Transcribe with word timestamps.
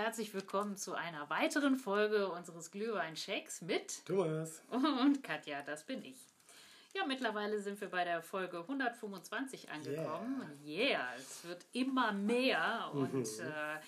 Und 0.00 0.06
herzlich 0.06 0.32
willkommen 0.32 0.78
zu 0.78 0.94
einer 0.94 1.28
weiteren 1.28 1.76
Folge 1.76 2.32
unseres 2.32 2.70
Glühwein-Checks 2.70 3.60
mit 3.60 4.06
Thomas 4.06 4.62
und 4.70 5.22
Katja, 5.22 5.60
das 5.60 5.84
bin 5.84 6.02
ich. 6.02 6.16
Ja, 6.94 7.04
mittlerweile 7.04 7.60
sind 7.60 7.78
wir 7.82 7.90
bei 7.90 8.04
der 8.04 8.22
Folge 8.22 8.60
125 8.60 9.70
angekommen. 9.70 10.58
Yeah, 10.64 10.88
yeah 10.88 11.08
es 11.18 11.46
wird 11.46 11.66
immer 11.74 12.12
mehr 12.12 12.90
und 12.94 13.12
mhm. 13.12 13.44
äh, 13.44 13.78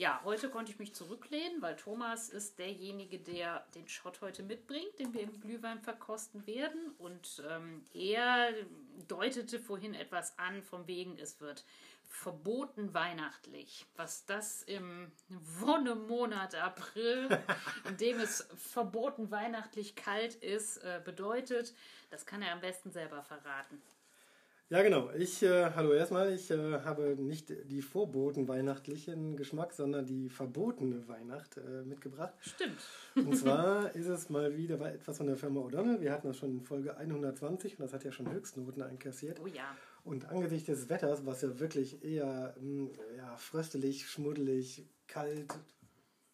ja, 0.00 0.20
heute 0.22 0.48
konnte 0.48 0.70
ich 0.70 0.78
mich 0.78 0.94
zurücklehnen, 0.94 1.60
weil 1.60 1.74
Thomas 1.74 2.28
ist 2.28 2.60
derjenige, 2.60 3.18
der 3.18 3.66
den 3.74 3.88
Shot 3.88 4.20
heute 4.20 4.44
mitbringt, 4.44 4.96
den 5.00 5.12
wir 5.12 5.22
im 5.22 5.40
Glühwein 5.40 5.80
verkosten 5.80 6.46
werden. 6.46 6.92
Und 6.98 7.42
ähm, 7.50 7.82
er 7.94 8.52
deutete 9.08 9.58
vorhin 9.58 9.94
etwas 9.94 10.38
an, 10.38 10.62
von 10.62 10.86
wegen, 10.86 11.18
es 11.18 11.40
wird 11.40 11.64
verboten 12.08 12.94
weihnachtlich. 12.94 13.86
Was 13.96 14.24
das 14.26 14.62
im 14.62 15.12
Wonnemonat 15.28 16.54
April, 16.54 17.28
in 17.88 17.96
dem 17.98 18.18
es 18.18 18.48
verboten 18.56 19.30
weihnachtlich 19.30 19.94
kalt 19.94 20.34
ist, 20.34 20.78
äh, 20.78 21.00
bedeutet, 21.04 21.74
das 22.10 22.26
kann 22.26 22.42
er 22.42 22.52
am 22.52 22.60
besten 22.60 22.90
selber 22.90 23.22
verraten. 23.22 23.80
Ja, 24.70 24.82
genau. 24.82 25.10
Ich, 25.16 25.42
äh, 25.42 25.70
hallo 25.74 25.94
erstmal, 25.94 26.30
ich 26.34 26.50
äh, 26.50 26.80
habe 26.82 27.16
nicht 27.18 27.50
die 27.70 27.80
vorboten 27.80 28.48
weihnachtlichen 28.48 29.34
Geschmack, 29.34 29.72
sondern 29.72 30.04
die 30.04 30.28
verbotene 30.28 31.08
Weihnacht 31.08 31.56
äh, 31.56 31.84
mitgebracht. 31.84 32.34
Stimmt. 32.40 32.78
Und 33.14 33.34
zwar 33.34 33.94
ist 33.94 34.08
es 34.08 34.28
mal 34.28 34.54
wieder 34.58 34.78
etwas 34.92 35.16
von 35.16 35.26
der 35.26 35.36
Firma 35.36 35.60
O'Donnell. 35.60 36.02
Wir 36.02 36.12
hatten 36.12 36.28
das 36.28 36.36
schon 36.36 36.50
in 36.50 36.60
Folge 36.60 36.98
120 36.98 37.78
und 37.78 37.84
das 37.86 37.94
hat 37.94 38.04
ja 38.04 38.12
schon 38.12 38.30
Höchstnoten 38.30 38.82
einkassiert. 38.82 39.40
Oh 39.42 39.46
ja. 39.46 39.74
Und 40.08 40.24
angesichts 40.30 40.66
des 40.66 40.88
Wetters, 40.88 41.26
was 41.26 41.42
ja 41.42 41.60
wirklich 41.60 42.02
eher 42.02 42.54
mh, 42.58 42.62
hm, 42.62 42.90
ja, 43.18 43.36
fröstelig, 43.36 44.08
schmuddelig, 44.08 44.86
kalt, 45.06 45.52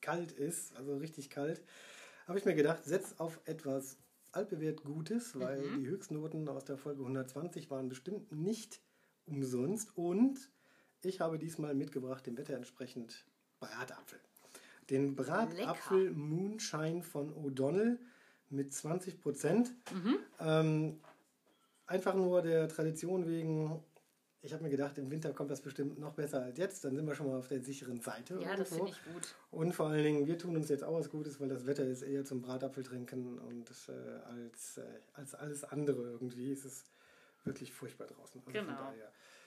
kalt 0.01 0.31
ist, 0.31 0.77
also 0.77 0.97
richtig 0.97 1.29
kalt, 1.29 1.61
habe 2.29 2.39
ich 2.39 2.45
mir 2.45 2.55
gedacht, 2.55 2.85
setz 2.85 3.17
auf 3.19 3.41
etwas 3.47 3.97
altbewährt 4.31 4.85
Gutes, 4.85 5.37
weil 5.41 5.61
mhm. 5.61 5.81
die 5.81 5.89
Höchstnoten 5.89 6.49
aus 6.49 6.65
der 6.65 6.79
Folge 6.79 7.01
120 7.03 7.69
waren 7.69 7.89
bestimmt 7.89 8.31
nicht 8.31 8.81
umsonst. 9.27 9.97
Und 9.97 10.39
ich 11.03 11.19
habe 11.21 11.41
diesmal 11.41 11.75
mitgebracht, 11.75 12.25
dem 12.27 12.37
Wetter 12.37 12.55
entsprechend, 12.55 13.25
Bratapfel. 13.59 14.21
Den 14.89 15.17
Bratapfel. 15.17 16.13
Moonshine 16.13 17.03
von 17.03 17.35
O'Donnell 17.35 17.99
mit 18.51 18.73
20 18.73 19.21
Prozent. 19.21 19.73
Mhm. 19.93 20.19
Ähm, 20.39 21.01
einfach 21.87 22.15
nur 22.15 22.43
der 22.43 22.69
Tradition 22.69 23.27
wegen 23.27 23.83
ich 24.45 24.53
habe 24.53 24.63
mir 24.63 24.69
gedacht, 24.69 24.99
im 24.99 25.11
Winter 25.11 25.33
kommt 25.33 25.51
das 25.51 25.63
bestimmt 25.63 25.99
noch 25.99 26.13
besser 26.13 26.43
als 26.43 26.59
jetzt. 26.59 26.85
Dann 26.85 26.95
sind 26.95 27.07
wir 27.07 27.15
schon 27.15 27.29
mal 27.29 27.39
auf 27.39 27.49
der 27.49 27.63
sicheren 27.63 27.99
Seite. 28.03 28.35
Ja, 28.35 28.51
irgendwo. 28.51 28.59
das 28.59 28.69
finde 28.69 28.91
ich 28.91 29.15
gut. 29.15 29.35
Und 29.51 29.73
vor 29.73 29.87
allen 29.87 30.05
Dingen, 30.05 30.27
wir 30.27 30.37
tun 30.37 30.55
uns 30.55 30.69
jetzt 30.69 30.85
auch 30.85 30.93
was 30.93 31.09
Gutes, 31.09 31.41
weil 31.41 31.49
das 31.49 31.65
Wetter 31.65 31.85
ist 31.85 32.03
eher 32.03 32.27
zum 32.27 32.43
Bratapfel 32.43 32.85
trinken 32.85 33.39
und 33.39 33.71
äh, 33.89 33.93
als, 34.29 34.77
äh, 34.77 34.83
als 35.15 35.35
alles 35.35 35.65
andere 35.65 36.03
irgendwie. 36.03 36.53
Es 36.53 36.67
ist 36.67 36.85
wirklich 37.45 37.73
furchtbar 37.73 38.07
draußen. 38.07 38.43
Also 38.45 38.53
genau. 38.53 38.93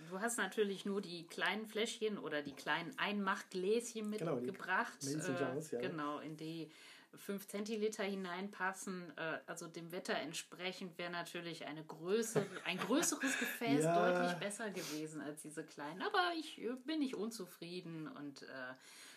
Du 0.09 0.19
hast 0.19 0.39
natürlich 0.39 0.85
nur 0.85 1.01
die 1.01 1.27
kleinen 1.27 1.67
Fläschchen 1.67 2.17
oder 2.17 2.41
die 2.41 2.53
kleinen 2.53 2.91
Einmachgläschen 2.97 4.09
mitgebracht. 4.09 4.99
Genau, 5.01 5.25
die 5.27 5.75
äh, 5.75 5.79
ja. 5.79 5.89
Genau, 5.89 6.19
in 6.19 6.37
die 6.37 6.71
5 7.15 7.47
Zentiliter 7.47 8.03
hineinpassen. 8.03 9.13
Äh, 9.17 9.39
also 9.45 9.67
dem 9.67 9.91
Wetter 9.91 10.15
entsprechend 10.15 10.97
wäre 10.97 11.11
natürlich 11.11 11.65
eine 11.65 11.83
größere, 11.83 12.45
ein 12.65 12.77
größeres 12.77 13.21
Gefäß 13.39 13.83
ja. 13.83 14.11
deutlich 14.11 14.39
besser 14.39 14.69
gewesen 14.69 15.21
als 15.21 15.41
diese 15.41 15.63
kleinen. 15.63 16.01
Aber 16.01 16.33
ich 16.37 16.61
äh, 16.61 16.75
bin 16.85 16.99
nicht 16.99 17.15
unzufrieden 17.15 18.07
und 18.07 18.43
äh, 18.43 18.45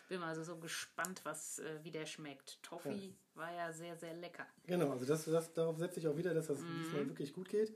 bin 0.08 0.20
mal 0.20 0.34
so, 0.34 0.42
so 0.42 0.56
gespannt, 0.56 1.20
was, 1.24 1.60
äh, 1.60 1.78
wie 1.82 1.90
der 1.90 2.06
schmeckt. 2.06 2.62
Toffee 2.62 2.90
ja. 2.90 3.12
war 3.34 3.52
ja 3.52 3.72
sehr, 3.72 3.96
sehr 3.96 4.14
lecker. 4.14 4.46
Genau, 4.66 4.90
also 4.90 5.06
das, 5.06 5.24
das, 5.24 5.52
darauf 5.52 5.78
setze 5.78 6.00
ich 6.00 6.08
auch 6.08 6.16
wieder, 6.16 6.34
dass 6.34 6.48
das 6.48 6.58
mm. 6.58 6.82
diesmal 6.82 7.08
wirklich 7.08 7.32
gut 7.32 7.48
geht. 7.48 7.74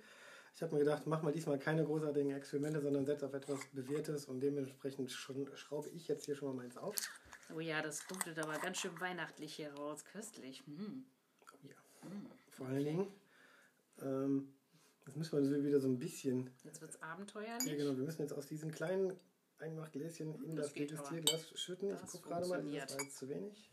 Ich 0.55 0.63
habe 0.63 0.73
mir 0.73 0.81
gedacht, 0.81 1.03
mach 1.07 1.23
mal 1.23 1.33
diesmal 1.33 1.59
keine 1.59 1.85
großartigen 1.85 2.31
Experimente, 2.31 2.81
sondern 2.81 3.05
setz 3.07 3.25
auf 3.25 3.35
etwas 3.35 3.59
Bewährtes 3.73 4.27
und 4.27 4.41
dementsprechend 4.41 5.11
schraube 5.11 5.91
ich 5.91 6.07
jetzt 6.07 6.27
hier 6.27 6.37
schon 6.37 6.49
mal 6.49 6.63
meins 6.63 6.77
auf. 6.77 6.95
Oh 7.55 7.61
ja, 7.61 7.83
das 7.83 8.07
duftet 8.07 8.39
aber 8.39 8.59
ganz 8.59 8.79
schön 8.79 8.99
weihnachtlich 9.01 9.55
hier 9.55 9.73
raus. 9.75 10.05
Köstlich. 10.05 10.63
Hm. 10.67 11.05
Ja. 11.63 11.75
Hm. 12.03 12.27
Vor 12.51 12.67
allen 12.67 12.85
Dingen, 12.85 13.07
ähm, 14.01 14.55
jetzt 15.07 15.17
müssen 15.17 15.53
wir 15.53 15.65
wieder 15.65 15.81
so 15.81 15.89
ein 15.89 15.99
bisschen. 15.99 16.51
Jetzt 16.63 16.81
wird 16.81 16.93
es 16.93 17.03
abenteuerlich. 17.03 17.67
Ja, 17.67 17.77
genau. 17.77 17.97
Wir 17.97 18.05
müssen 18.05 18.23
jetzt 18.23 18.33
aus 18.33 18.47
diesen 18.47 18.71
kleinen 18.71 19.13
Einmachgläschen 19.59 20.43
in 20.45 20.57
das, 20.57 20.67
das 20.67 20.75
Degustierglas 20.75 21.59
schütten. 21.59 21.91
Ich 21.95 22.11
gucke 22.11 22.29
gerade 22.29 22.47
mal, 22.47 22.63
das 22.63 22.95
war 22.95 23.01
jetzt 23.03 23.17
zu 23.17 23.29
wenig. 23.29 23.71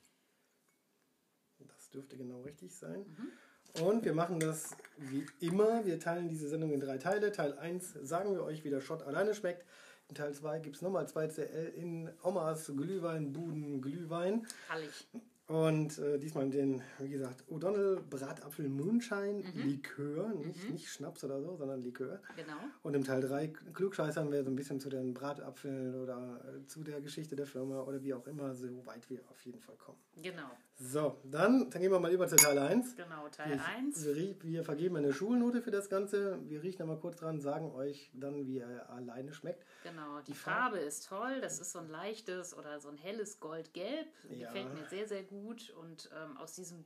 Das 1.60 1.90
dürfte 1.90 2.18
genau 2.18 2.42
richtig 2.42 2.76
sein. 2.76 3.02
Mhm. 3.02 3.32
Und 3.80 4.04
wir 4.04 4.14
machen 4.14 4.40
das 4.40 4.72
wie 4.98 5.26
immer. 5.40 5.86
Wir 5.86 6.00
teilen 6.00 6.28
diese 6.28 6.50
Sendung 6.50 6.74
in 6.74 6.80
drei 6.80 6.98
Teile. 6.98 7.32
Teil 7.32 7.58
1 7.58 7.94
sagen 8.02 8.34
wir 8.34 8.44
euch, 8.44 8.64
wie 8.64 8.70
der 8.70 8.82
Shot 8.82 9.04
alleine 9.04 9.34
schmeckt. 9.34 9.66
In 10.12 10.16
Teil 10.16 10.34
2 10.34 10.60
gibt 10.60 10.76
es 10.76 10.82
nochmal 10.82 11.08
2 11.08 11.28
CL 11.30 11.74
in 11.78 12.10
Omas 12.22 12.66
Glühwein, 12.76 13.32
Buden 13.32 13.82
Glühwein. 13.82 14.46
Herrlich. 14.68 15.08
Und 15.52 16.00
äh, 16.00 16.18
diesmal 16.18 16.50
den, 16.50 16.82
wie 17.00 17.10
gesagt, 17.10 17.44
O'Donnell 17.50 18.00
Bratapfel 18.10 18.70
Moonshine 18.70 19.44
mhm. 19.44 19.68
Likör, 19.68 20.30
nicht, 20.30 20.64
mhm. 20.64 20.72
nicht 20.72 20.88
Schnaps 20.88 21.26
oder 21.26 21.42
so, 21.42 21.58
sondern 21.58 21.82
Likör. 21.82 22.22
Genau. 22.38 22.58
Und 22.84 22.96
im 22.96 23.04
Teil 23.04 23.20
3 23.20 23.48
Klugscheißern 23.74 24.32
wir 24.32 24.46
so 24.46 24.50
ein 24.50 24.56
bisschen 24.56 24.80
zu 24.80 24.88
den 24.88 25.14
Bratapfeln 25.14 26.02
oder 26.02 26.40
äh, 26.46 26.66
zu 26.68 26.84
der 26.84 27.02
Geschichte 27.02 27.36
der 27.36 27.48
Firma 27.48 27.82
oder 27.82 28.02
wie 28.02 28.14
auch 28.14 28.26
immer, 28.28 28.56
so 28.56 28.86
weit 28.86 29.10
wir 29.10 29.20
auf 29.30 29.42
jeden 29.46 29.60
Fall 29.60 29.76
kommen. 29.76 29.98
Genau. 30.22 30.52
So, 30.84 31.20
dann, 31.26 31.70
dann 31.70 31.82
gehen 31.82 31.92
wir 31.92 32.00
mal 32.00 32.12
über 32.12 32.28
zu 32.28 32.38
Teil 32.38 32.58
1. 32.58 32.96
Genau, 32.96 33.28
Teil 33.30 33.60
1. 33.60 34.04
Wir, 34.04 34.36
wir, 34.42 34.64
vergeben 34.64 34.96
eine 34.96 35.14
Schulnote 35.14 35.62
für 35.62 35.70
das 35.70 35.90
Ganze. 35.90 36.40
Wir 36.48 36.64
riechen 36.64 36.82
einmal 36.82 36.98
kurz 36.98 37.18
dran, 37.18 37.40
sagen 37.40 37.72
euch 37.72 38.10
dann, 38.14 38.48
wie 38.48 38.60
er 38.60 38.90
alleine 38.90 39.32
schmeckt. 39.34 39.64
Genau, 39.84 40.22
die 40.26 40.34
Farbe 40.34 40.80
ist 40.80 41.08
toll. 41.08 41.40
Das 41.42 41.60
ist 41.60 41.74
so 41.74 41.80
ein 41.80 41.90
leichtes 41.90 42.58
oder 42.58 42.80
so 42.80 42.90
ein 42.90 42.98
helles 42.98 43.40
Goldgelb. 43.40 44.08
Ja. 44.30 44.48
Gefällt 44.48 44.74
mir 44.74 44.88
sehr, 44.90 45.08
sehr 45.08 45.24
gut 45.24 45.41
gut 45.42 45.70
und 45.72 46.10
ähm, 46.16 46.38
aus 46.38 46.54
diesem 46.54 46.86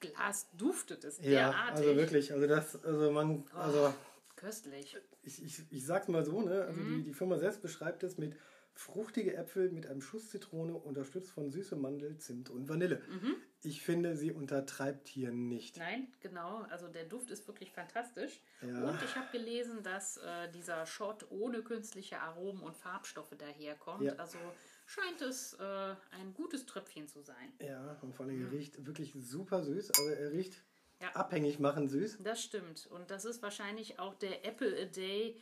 Glas 0.00 0.48
duftet 0.52 1.04
es 1.04 1.18
ja, 1.18 1.50
derartig. 1.50 1.86
Also 1.86 1.96
wirklich, 1.96 2.32
also 2.32 2.46
das, 2.46 2.84
also 2.84 3.10
man, 3.10 3.44
oh, 3.54 3.58
also 3.58 3.94
köstlich. 4.36 4.96
Ich, 5.22 5.42
ich, 5.42 5.62
ich 5.70 5.86
sag's 5.86 6.08
mal 6.08 6.24
so, 6.24 6.42
ne? 6.42 6.64
Also 6.64 6.80
mhm. 6.80 6.98
die, 6.98 7.04
die 7.04 7.14
Firma 7.14 7.38
selbst 7.38 7.62
beschreibt 7.62 8.02
es 8.02 8.18
mit 8.18 8.36
fruchtige 8.74 9.36
Äpfel 9.36 9.70
mit 9.70 9.86
einem 9.86 10.00
Schuss 10.00 10.30
Zitrone, 10.30 10.74
unterstützt 10.74 11.30
von 11.30 11.50
süße 11.50 11.76
Mandel, 11.76 12.18
Zimt 12.18 12.50
und 12.50 12.68
Vanille. 12.68 13.00
Mhm. 13.08 13.36
Ich 13.62 13.82
finde, 13.82 14.16
sie 14.16 14.32
untertreibt 14.32 15.08
hier 15.08 15.30
nicht. 15.30 15.78
Nein, 15.78 16.08
genau. 16.20 16.62
Also 16.70 16.88
der 16.88 17.04
Duft 17.04 17.30
ist 17.30 17.46
wirklich 17.46 17.72
fantastisch. 17.72 18.40
Ja. 18.60 18.90
Und 18.90 19.02
ich 19.02 19.14
habe 19.16 19.30
gelesen, 19.32 19.82
dass 19.82 20.18
äh, 20.18 20.50
dieser 20.52 20.84
Shot 20.86 21.26
ohne 21.30 21.62
künstliche 21.62 22.20
Aromen 22.20 22.62
und 22.62 22.76
Farbstoffe 22.76 23.34
daherkommt. 23.38 24.02
Ja. 24.02 24.14
Also 24.16 24.38
scheint 24.86 25.22
es 25.22 25.54
äh, 25.54 25.94
ein 26.10 26.34
gutes 26.34 26.66
Tröpfchen 26.66 27.08
zu 27.08 27.22
sein. 27.22 27.52
Ja, 27.60 27.96
und 28.02 28.14
vor 28.14 28.26
allem 28.26 28.44
er 28.44 28.52
riecht 28.52 28.84
wirklich 28.84 29.14
super 29.14 29.62
süß. 29.62 29.92
Also 29.92 30.10
er 30.10 30.32
riecht 30.32 30.62
ja. 31.04 31.20
abhängig 31.20 31.58
machen 31.58 31.88
süß. 31.88 32.18
Das 32.22 32.42
stimmt. 32.42 32.88
Und 32.90 33.10
das 33.10 33.24
ist 33.24 33.42
wahrscheinlich 33.42 33.98
auch 33.98 34.14
der 34.14 34.44
Apple 34.44 34.74
a 34.80 34.84
Day, 34.84 35.36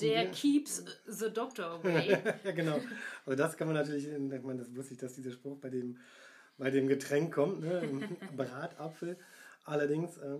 der 0.00 0.30
keeps 0.30 0.84
the 1.06 1.30
doctor 1.30 1.66
away. 1.66 2.10
ja, 2.44 2.50
genau. 2.52 2.80
Also 3.26 3.36
das 3.36 3.56
kann 3.56 3.68
man 3.68 3.76
natürlich, 3.76 4.06
ich 4.06 4.42
meine, 4.42 4.60
das 4.60 4.74
wusste 4.74 4.94
ich, 4.94 5.00
dass 5.00 5.14
dieser 5.14 5.32
Spruch 5.32 5.58
bei 5.58 5.70
dem, 5.70 5.98
bei 6.58 6.70
dem 6.70 6.86
Getränk 6.86 7.34
kommt, 7.34 7.60
ne? 7.60 8.08
Bratapfel. 8.36 9.18
Allerdings, 9.64 10.16
äh, 10.18 10.38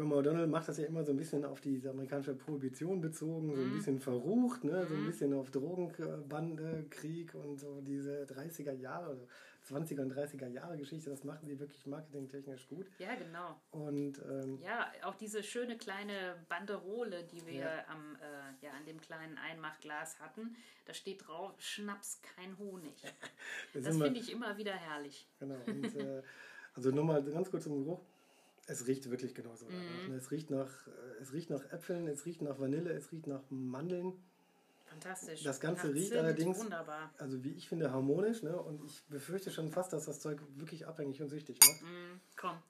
Firma 0.00 0.16
O'Donnell 0.16 0.46
macht 0.46 0.66
das 0.66 0.78
ja 0.78 0.86
immer 0.86 1.04
so 1.04 1.12
ein 1.12 1.18
bisschen 1.18 1.44
auf 1.44 1.60
die 1.60 1.86
amerikanische 1.86 2.34
Prohibition 2.34 3.02
bezogen, 3.02 3.54
so 3.54 3.60
ein 3.60 3.68
mhm. 3.68 3.76
bisschen 3.76 4.00
verrucht, 4.00 4.64
ne? 4.64 4.86
so 4.86 4.94
ein 4.94 5.02
mhm. 5.02 5.06
bisschen 5.06 5.34
auf 5.34 5.50
Drogenbande, 5.50 6.86
Krieg 6.88 7.34
und 7.34 7.60
so 7.60 7.82
diese 7.82 8.24
30er 8.24 8.72
Jahre, 8.72 9.28
20er 9.68 10.00
und 10.00 10.14
30er 10.14 10.48
Jahre 10.48 10.78
Geschichte, 10.78 11.10
das 11.10 11.22
machen 11.24 11.46
sie 11.46 11.60
wirklich 11.60 11.84
marketingtechnisch 11.84 12.66
gut. 12.68 12.86
Ja, 12.98 13.14
genau. 13.14 13.60
Und 13.72 14.22
ähm, 14.26 14.58
ja, 14.62 14.90
auch 15.02 15.16
diese 15.16 15.42
schöne 15.42 15.76
kleine 15.76 16.36
Banderole, 16.48 17.24
die 17.24 17.44
wir 17.46 17.60
ja. 17.60 17.84
am 17.88 18.16
äh, 18.16 18.64
ja, 18.64 18.72
an 18.72 18.86
dem 18.86 19.02
kleinen 19.02 19.36
Einmachglas 19.36 20.18
hatten, 20.18 20.56
da 20.86 20.94
steht 20.94 21.28
drauf 21.28 21.60
Schnaps 21.60 22.22
kein 22.22 22.56
Honig. 22.56 22.94
das, 23.74 23.84
das 23.84 23.98
finde 23.98 24.18
ich 24.18 24.32
immer 24.32 24.56
wieder 24.56 24.72
herrlich. 24.72 25.28
Genau. 25.40 25.56
Und, 25.66 25.94
äh, 25.94 26.22
also 26.74 26.90
nur 26.90 27.04
mal 27.04 27.22
ganz 27.22 27.50
kurz 27.50 27.64
zum 27.64 27.84
Geruch. 27.84 28.00
Es 28.70 28.86
riecht 28.86 29.10
wirklich 29.10 29.34
genauso. 29.34 29.66
Mhm. 29.66 30.14
Es, 30.14 30.30
riecht 30.30 30.48
nach, 30.50 30.86
äh, 30.86 31.20
es 31.20 31.32
riecht 31.32 31.50
nach 31.50 31.64
Äpfeln, 31.72 32.06
es 32.06 32.24
riecht 32.24 32.40
nach 32.40 32.60
Vanille, 32.60 32.92
es 32.92 33.10
riecht 33.10 33.26
nach 33.26 33.42
Mandeln. 33.50 34.12
Fantastisch. 34.84 35.42
Das 35.42 35.58
Ganze 35.58 35.88
ja, 35.88 35.92
riecht 35.92 36.12
allerdings, 36.14 36.58
wunderbar. 36.58 37.12
also 37.18 37.42
wie 37.42 37.50
ich 37.50 37.68
finde, 37.68 37.90
harmonisch. 37.90 38.44
Ne? 38.44 38.56
Und 38.56 38.84
ich 38.84 39.02
befürchte 39.08 39.50
schon 39.50 39.72
fast, 39.72 39.92
dass 39.92 40.04
das 40.04 40.20
Zeug 40.20 40.40
wirklich 40.54 40.86
abhängig 40.86 41.20
und 41.20 41.30
süchtig 41.30 41.58
macht. 41.66 41.82
Mm, 41.82 42.20
komm. 42.36 42.62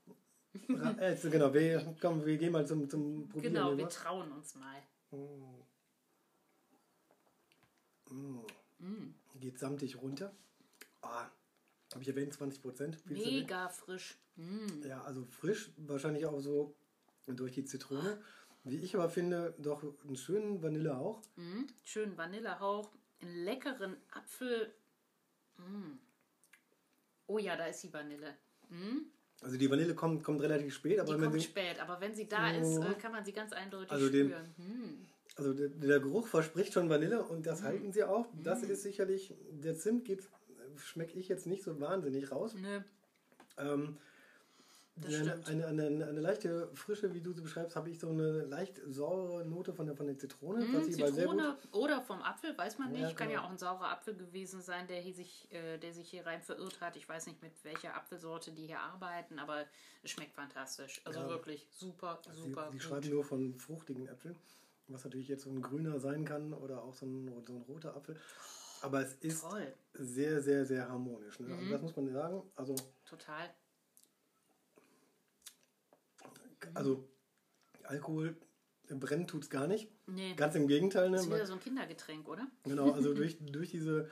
Also 0.99 1.31
genau, 1.31 1.55
wir, 1.55 1.95
komm, 2.01 2.25
wir 2.25 2.37
gehen 2.37 2.53
mal 2.53 2.67
zum, 2.67 2.89
zum 2.89 3.29
Probieren. 3.29 3.55
Genau, 3.55 3.77
wir 3.77 3.89
trauen 3.89 4.33
uns 4.33 4.57
mal. 4.57 4.83
Mm. 8.11 8.41
Mm. 8.79 9.15
Geht 9.39 9.59
samtig 9.59 10.01
runter. 10.01 10.33
Ah, 11.03 11.29
Habe 11.93 12.03
ich 12.03 12.09
erwähnt, 12.09 12.33
20 12.33 12.63
Prozent. 12.63 12.99
Mega 13.07 13.69
frisch. 13.69 14.19
Mm. 14.37 14.87
Ja, 14.87 15.03
also 15.03 15.25
frisch, 15.25 15.71
wahrscheinlich 15.77 16.25
auch 16.27 16.41
so 16.41 16.75
durch 17.27 17.53
die 17.53 17.65
Zitrone. 17.65 18.21
Wie 18.65 18.77
ich 18.77 18.95
aber 18.95 19.09
finde, 19.09 19.55
doch 19.59 19.83
einen 20.05 20.17
schönen 20.17 20.63
Vanillehauch. 20.63 21.21
Mm. 21.37 21.63
Schönen 21.85 22.17
Vanillehauch, 22.17 22.91
einen 23.23 23.45
leckeren 23.45 23.97
Apfel. 24.13 24.73
Mm. 25.57 25.99
Oh 27.27 27.39
ja, 27.39 27.57
da 27.57 27.67
ist 27.67 27.83
die 27.83 27.93
Vanille. 27.93 28.35
Mm. 28.69 28.99
Also 29.41 29.57
die 29.57 29.71
Vanille 29.71 29.95
kommt, 29.95 30.23
kommt 30.23 30.43
relativ 30.43 30.75
spät, 30.75 31.01
aber 31.01 31.15
Die 31.15 31.21
wenn 31.21 31.31
kommt 31.31 31.41
sie, 31.41 31.49
spät, 31.49 31.81
aber 31.81 32.01
wenn 32.01 32.15
sie 32.15 32.29
da 32.29 32.53
Oh. 32.53 32.61
ist, 32.61 32.77
äh, 32.79 32.95
kann 33.01 33.13
man 33.13 33.25
sie 33.25 33.33
ganz 33.33 33.53
eindeutig 33.53 33.91
Also 33.91 34.09
spüren. 34.09 34.55
Mm. 34.59 35.07
also 35.37 35.55
der, 35.55 35.69
der 35.69 36.01
Geruch 36.01 36.27
verspricht 36.29 36.75
schon 36.75 36.91
Vanille 36.91 37.23
und 37.25 37.47
das 37.47 37.63
halten 37.63 37.93
sie 37.93 38.05
auch. 38.05 38.27
Das 38.45 38.63
ist 38.63 38.83
sicherlich, 38.83 39.35
der 39.51 39.77
Zimt 39.77 40.05
geht, 40.05 40.29
schmecke 40.81 41.19
ich 41.19 41.29
jetzt 41.29 41.47
nicht 41.47 41.63
so 41.63 41.81
wahnsinnig 41.81 42.31
raus. 42.33 42.55
Nö, 42.55 42.81
Ähm, 43.59 43.99
eine, 45.03 45.43
eine, 45.47 45.67
eine, 45.67 46.07
eine 46.09 46.21
leichte 46.21 46.69
Frische, 46.75 47.15
wie 47.15 47.21
du 47.21 47.33
sie 47.33 47.41
beschreibst, 47.41 47.75
habe 47.75 47.89
ich 47.91 47.99
so 47.99 48.11
eine 48.11 48.45
leicht 48.45 48.81
saure 48.87 49.47
Note 49.47 49.73
von 49.73 49.87
der, 49.87 49.97
von 49.97 50.07
der 50.07 50.19
Zitrone. 50.19 50.65
Mm, 50.67 50.83
Zitrone 50.83 51.57
oder 51.73 52.03
vom 52.03 52.21
Apfel, 52.23 52.57
weiß 52.57 52.79
man 52.79 52.93
nicht. 52.93 53.03
Ja, 53.03 53.13
Kann 53.13 53.29
genau. 53.29 53.41
ja 53.41 53.47
auch 53.47 53.51
ein 53.51 53.59
saurer 53.59 53.91
Apfel 53.91 54.15
gewesen 54.15 54.61
sein, 54.61 54.87
der, 54.89 55.03
sich, 55.15 55.51
äh, 55.53 55.79
der 55.79 55.95
sich 55.95 56.11
hier 56.11 56.27
rein 56.27 56.43
verirrt 56.43 56.81
hat. 56.81 56.97
Ich 56.97 57.09
weiß 57.09 57.27
nicht, 57.29 57.41
mit 57.43 57.53
welcher 57.65 57.97
Apfelsorte 57.97 58.53
die 58.53 58.67
hier 58.67 58.81
arbeiten, 58.81 59.39
aber 59.39 59.65
es 60.03 60.11
schmeckt 60.11 60.35
fantastisch. 60.35 61.01
Also 61.05 61.21
Ja. 61.21 61.29
wirklich 61.31 61.67
super, 61.71 62.21
Sie, 62.31 62.37
super 62.51 62.67
sie 62.71 62.79
gut. 62.79 62.83
schreiben 62.83 63.09
nur 63.09 63.25
von 63.25 63.55
fruchtigen 63.59 64.07
Äpfeln, 64.07 64.37
was 64.89 65.05
natürlich 65.05 65.29
jetzt 65.29 65.45
so 65.45 65.51
ein 65.51 65.63
grüner 65.63 65.99
sein 65.99 66.27
kann 66.27 66.53
oder 66.53 66.83
auch 66.83 66.95
so 66.95 67.07
ein, 67.07 67.43
so 67.47 67.55
ein 67.55 67.63
roter 67.63 67.97
Apfel. 67.97 68.21
Aber 68.83 69.03
es 69.03 69.15
ist 69.17 69.43
Toll, 69.43 69.73
sehr, 69.95 70.41
sehr, 70.41 70.65
sehr 70.65 70.89
harmonisch. 70.89 71.39
Ne? 71.41 71.49
Mhm. 71.49 71.59
Also 71.59 71.71
das 71.73 71.83
muss 71.83 71.97
man 71.97 72.13
sagen. 72.13 72.43
Also, 72.57 72.75
total. 73.05 73.51
also 76.75 77.09
Alkohol 77.85 78.37
brennen 78.89 79.27
tut 79.27 79.45
es 79.45 79.51
gar 79.51 79.67
nicht. 79.67 79.89
Nee, 80.07 80.35
Ganz 80.35 80.55
im 80.55 80.67
Gegenteil. 80.67 81.11
Ne? 81.11 81.17
das 81.17 81.27
ist 81.27 81.33
wieder 81.33 81.47
so 81.47 81.53
ein 81.55 81.61
Kindergetränk, 81.61 82.29
oder? 82.29 82.47
genau, 82.65 82.91
also 82.93 83.15
durch, 83.15 83.39
durch 83.41 83.71
diese, 83.71 84.09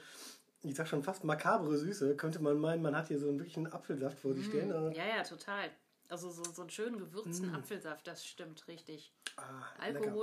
ich 0.63 0.75
sag 0.77 0.87
schon 0.87 1.03
fast 1.03 1.25
makabre 1.25 1.77
Süße, 1.77 2.17
könnte 2.17 2.41
man 2.41 2.59
meinen, 2.59 2.83
man 2.83 2.95
hat 2.97 3.09
hier 3.09 3.19
so 3.19 3.29
einen 3.29 3.39
wirklichen 3.39 3.67
Apfelsaft 3.73 4.21
vor 4.21 4.35
sich 4.35 4.47
stehen. 4.47 4.71
Also, 4.73 4.91
Ja, 4.97 5.07
ja, 5.07 5.23
total. 5.23 5.71
Also 6.09 6.31
so, 6.31 6.43
so 6.45 6.63
einen 6.63 6.71
schönen 6.71 6.99
gewürzten 6.99 7.51
Mm. 7.51 7.55
Apfelsaft, 7.57 8.07
das 8.07 8.25
stimmt 8.25 8.67
richtig. 8.69 9.13
ah, 9.37 9.87
lecker. 9.87 10.15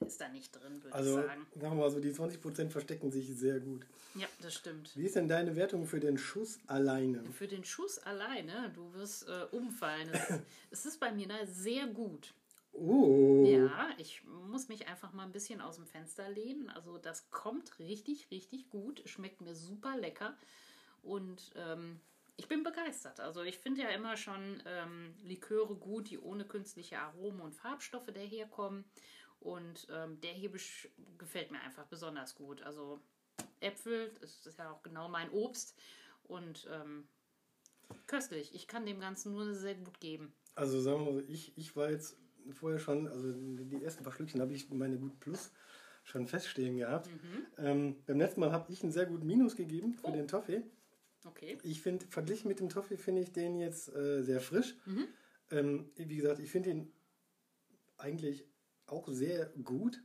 Ist 0.00 0.20
da 0.20 0.28
nicht 0.28 0.52
drin, 0.54 0.82
würde 0.82 0.94
Also, 0.94 1.18
ich 1.20 1.26
sagen. 1.26 1.46
sagen 1.54 1.76
wir 1.76 1.82
mal 1.82 1.90
so, 1.90 2.00
die 2.00 2.12
20% 2.12 2.70
verstecken 2.70 3.10
sich 3.10 3.28
sehr 3.36 3.58
gut. 3.60 3.84
Ja, 4.14 4.26
das 4.40 4.54
stimmt. 4.54 4.96
Wie 4.96 5.04
ist 5.04 5.16
denn 5.16 5.28
deine 5.28 5.54
Wertung 5.56 5.86
für 5.86 6.00
den 6.00 6.18
Schuss 6.18 6.58
alleine? 6.66 7.22
Für 7.32 7.48
den 7.48 7.64
Schuss 7.64 7.98
alleine, 7.98 8.70
du 8.74 8.92
wirst 8.94 9.28
äh, 9.28 9.46
umfallen. 9.50 10.08
Es, 10.12 10.28
es 10.70 10.86
ist 10.86 11.00
bei 11.00 11.12
mir 11.12 11.28
sehr 11.46 11.86
gut. 11.88 12.32
Oh, 12.72 13.44
Ja, 13.46 13.88
ich 13.98 14.22
muss 14.24 14.68
mich 14.68 14.86
einfach 14.86 15.12
mal 15.12 15.24
ein 15.24 15.32
bisschen 15.32 15.60
aus 15.60 15.76
dem 15.76 15.86
Fenster 15.86 16.28
lehnen. 16.30 16.70
Also 16.70 16.98
das 16.98 17.30
kommt 17.30 17.78
richtig, 17.80 18.30
richtig 18.30 18.70
gut. 18.70 19.02
Schmeckt 19.06 19.40
mir 19.40 19.54
super 19.54 19.96
lecker. 19.96 20.36
Und 21.02 21.50
ähm, 21.56 22.00
ich 22.36 22.46
bin 22.46 22.62
begeistert. 22.62 23.18
Also 23.18 23.42
ich 23.42 23.58
finde 23.58 23.82
ja 23.82 23.88
immer 23.88 24.16
schon 24.16 24.62
ähm, 24.64 25.14
Liköre 25.24 25.74
gut, 25.74 26.08
die 26.10 26.18
ohne 26.18 26.44
künstliche 26.44 26.98
Aromen 27.00 27.40
und 27.40 27.54
Farbstoffe 27.54 28.12
daherkommen. 28.14 28.84
Und 29.40 29.86
ähm, 29.90 30.20
der 30.20 30.32
hier 30.32 30.50
besch- 30.50 30.88
gefällt 31.16 31.50
mir 31.50 31.60
einfach 31.60 31.86
besonders 31.86 32.34
gut. 32.34 32.62
Also 32.62 33.00
Äpfel, 33.60 34.10
das 34.20 34.44
ist 34.46 34.58
ja 34.58 34.70
auch 34.70 34.82
genau 34.82 35.08
mein 35.08 35.30
Obst. 35.30 35.74
Und 36.24 36.68
ähm, 36.70 37.06
köstlich. 38.06 38.54
Ich 38.54 38.66
kann 38.66 38.84
dem 38.84 39.00
Ganzen 39.00 39.32
nur 39.32 39.54
sehr 39.54 39.74
gut 39.76 40.00
geben. 40.00 40.32
Also 40.54 40.80
sagen 40.80 41.04
wir 41.06 41.12
mal 41.12 41.24
ich, 41.28 41.56
ich 41.56 41.76
war 41.76 41.90
jetzt 41.90 42.16
vorher 42.52 42.78
schon, 42.78 43.06
also 43.08 43.32
die 43.32 43.82
ersten 43.82 44.02
paar 44.02 44.12
Schlückchen 44.12 44.40
habe 44.40 44.52
ich 44.54 44.68
meine 44.70 44.98
Gut 44.98 45.18
Plus 45.20 45.52
schon 46.02 46.26
feststehen 46.26 46.76
gehabt. 46.78 47.08
Ähm, 47.58 47.96
beim 48.06 48.18
letzten 48.18 48.40
Mal 48.40 48.50
habe 48.52 48.72
ich 48.72 48.82
einen 48.82 48.92
sehr 48.92 49.06
guten 49.06 49.26
Minus 49.26 49.54
gegeben 49.56 49.92
für 49.94 50.08
Oh. 50.08 50.12
den 50.12 50.26
Toffee. 50.26 50.62
Okay. 51.24 51.58
Ich 51.62 51.82
finde, 51.82 52.06
verglichen 52.06 52.48
mit 52.48 52.60
dem 52.60 52.68
Toffee 52.70 52.96
finde 52.96 53.22
ich 53.22 53.32
den 53.32 53.58
jetzt 53.60 53.94
äh, 53.94 54.22
sehr 54.22 54.40
frisch. 54.40 54.74
Ähm, 55.50 55.90
wie 55.96 56.16
gesagt, 56.16 56.40
ich 56.40 56.50
finde 56.50 56.70
ihn 56.70 56.92
eigentlich 57.98 58.44
auch 58.88 59.08
sehr 59.08 59.46
gut. 59.62 60.00